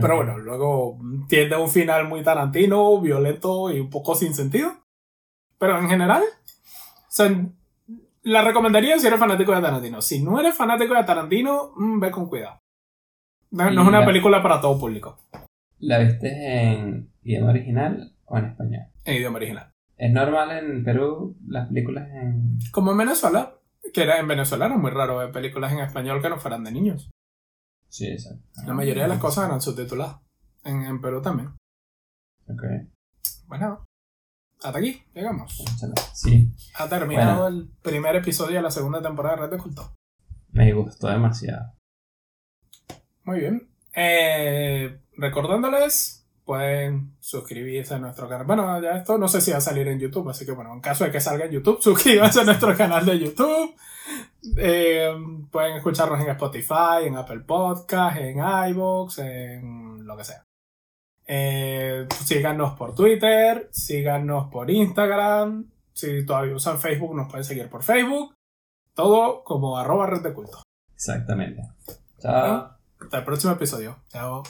[0.00, 4.72] Pero bueno, luego tiende a un final muy tarantino, violento y un poco sin sentido.
[5.58, 7.30] Pero en general, o sea,
[8.22, 10.00] la recomendaría si eres fanático de Tarantino.
[10.00, 12.58] Si no eres fanático de Tarantino, mm, ve con cuidado.
[13.50, 15.18] No, no es una la- película para todo público,
[15.78, 16.28] ¿La viste
[16.72, 18.82] en idioma original o en español?
[19.04, 19.72] en idioma original.
[19.98, 22.58] ¿Es normal en Perú las películas en...?
[22.72, 23.54] Como en Venezuela,
[23.92, 26.72] que era en Venezuela era muy raro ver películas en español que no fueran de
[26.72, 27.10] niños.
[27.92, 28.42] Sí, exacto.
[28.66, 30.16] La mayoría de las cosas eran subtituladas.
[30.64, 31.48] En, en Perú también.
[32.48, 32.62] Ok.
[33.46, 33.84] Bueno,
[34.62, 35.62] hasta aquí, llegamos.
[36.14, 37.56] Sí, Ha terminado Bueno.
[37.58, 39.94] el primer episodio de la segunda temporada de Red de Culto.
[40.52, 41.74] me gustó demasiado.
[43.24, 43.68] Muy bien.
[43.94, 48.46] Eh, recordándoles, pueden suscribirse a nuestro canal.
[48.46, 50.80] Bueno, ya esto no sé si va a salir en YouTube, así que bueno, en
[50.80, 53.74] caso de que salga en YouTube, suscríbanse a nuestro canal de YouTube.
[54.56, 55.14] Eh,
[55.50, 60.44] pueden escucharnos en Spotify, en Apple Podcast, en iVoox, en lo que sea.
[61.26, 65.70] Eh, síganos por Twitter, síganos por Instagram.
[65.92, 68.34] Si todavía usan Facebook, nos pueden seguir por Facebook.
[68.94, 70.62] Todo como arroba red de culto.
[70.94, 71.62] Exactamente.
[72.18, 72.70] Chao.
[73.00, 73.96] Hasta el próximo episodio.
[74.08, 74.42] Chao.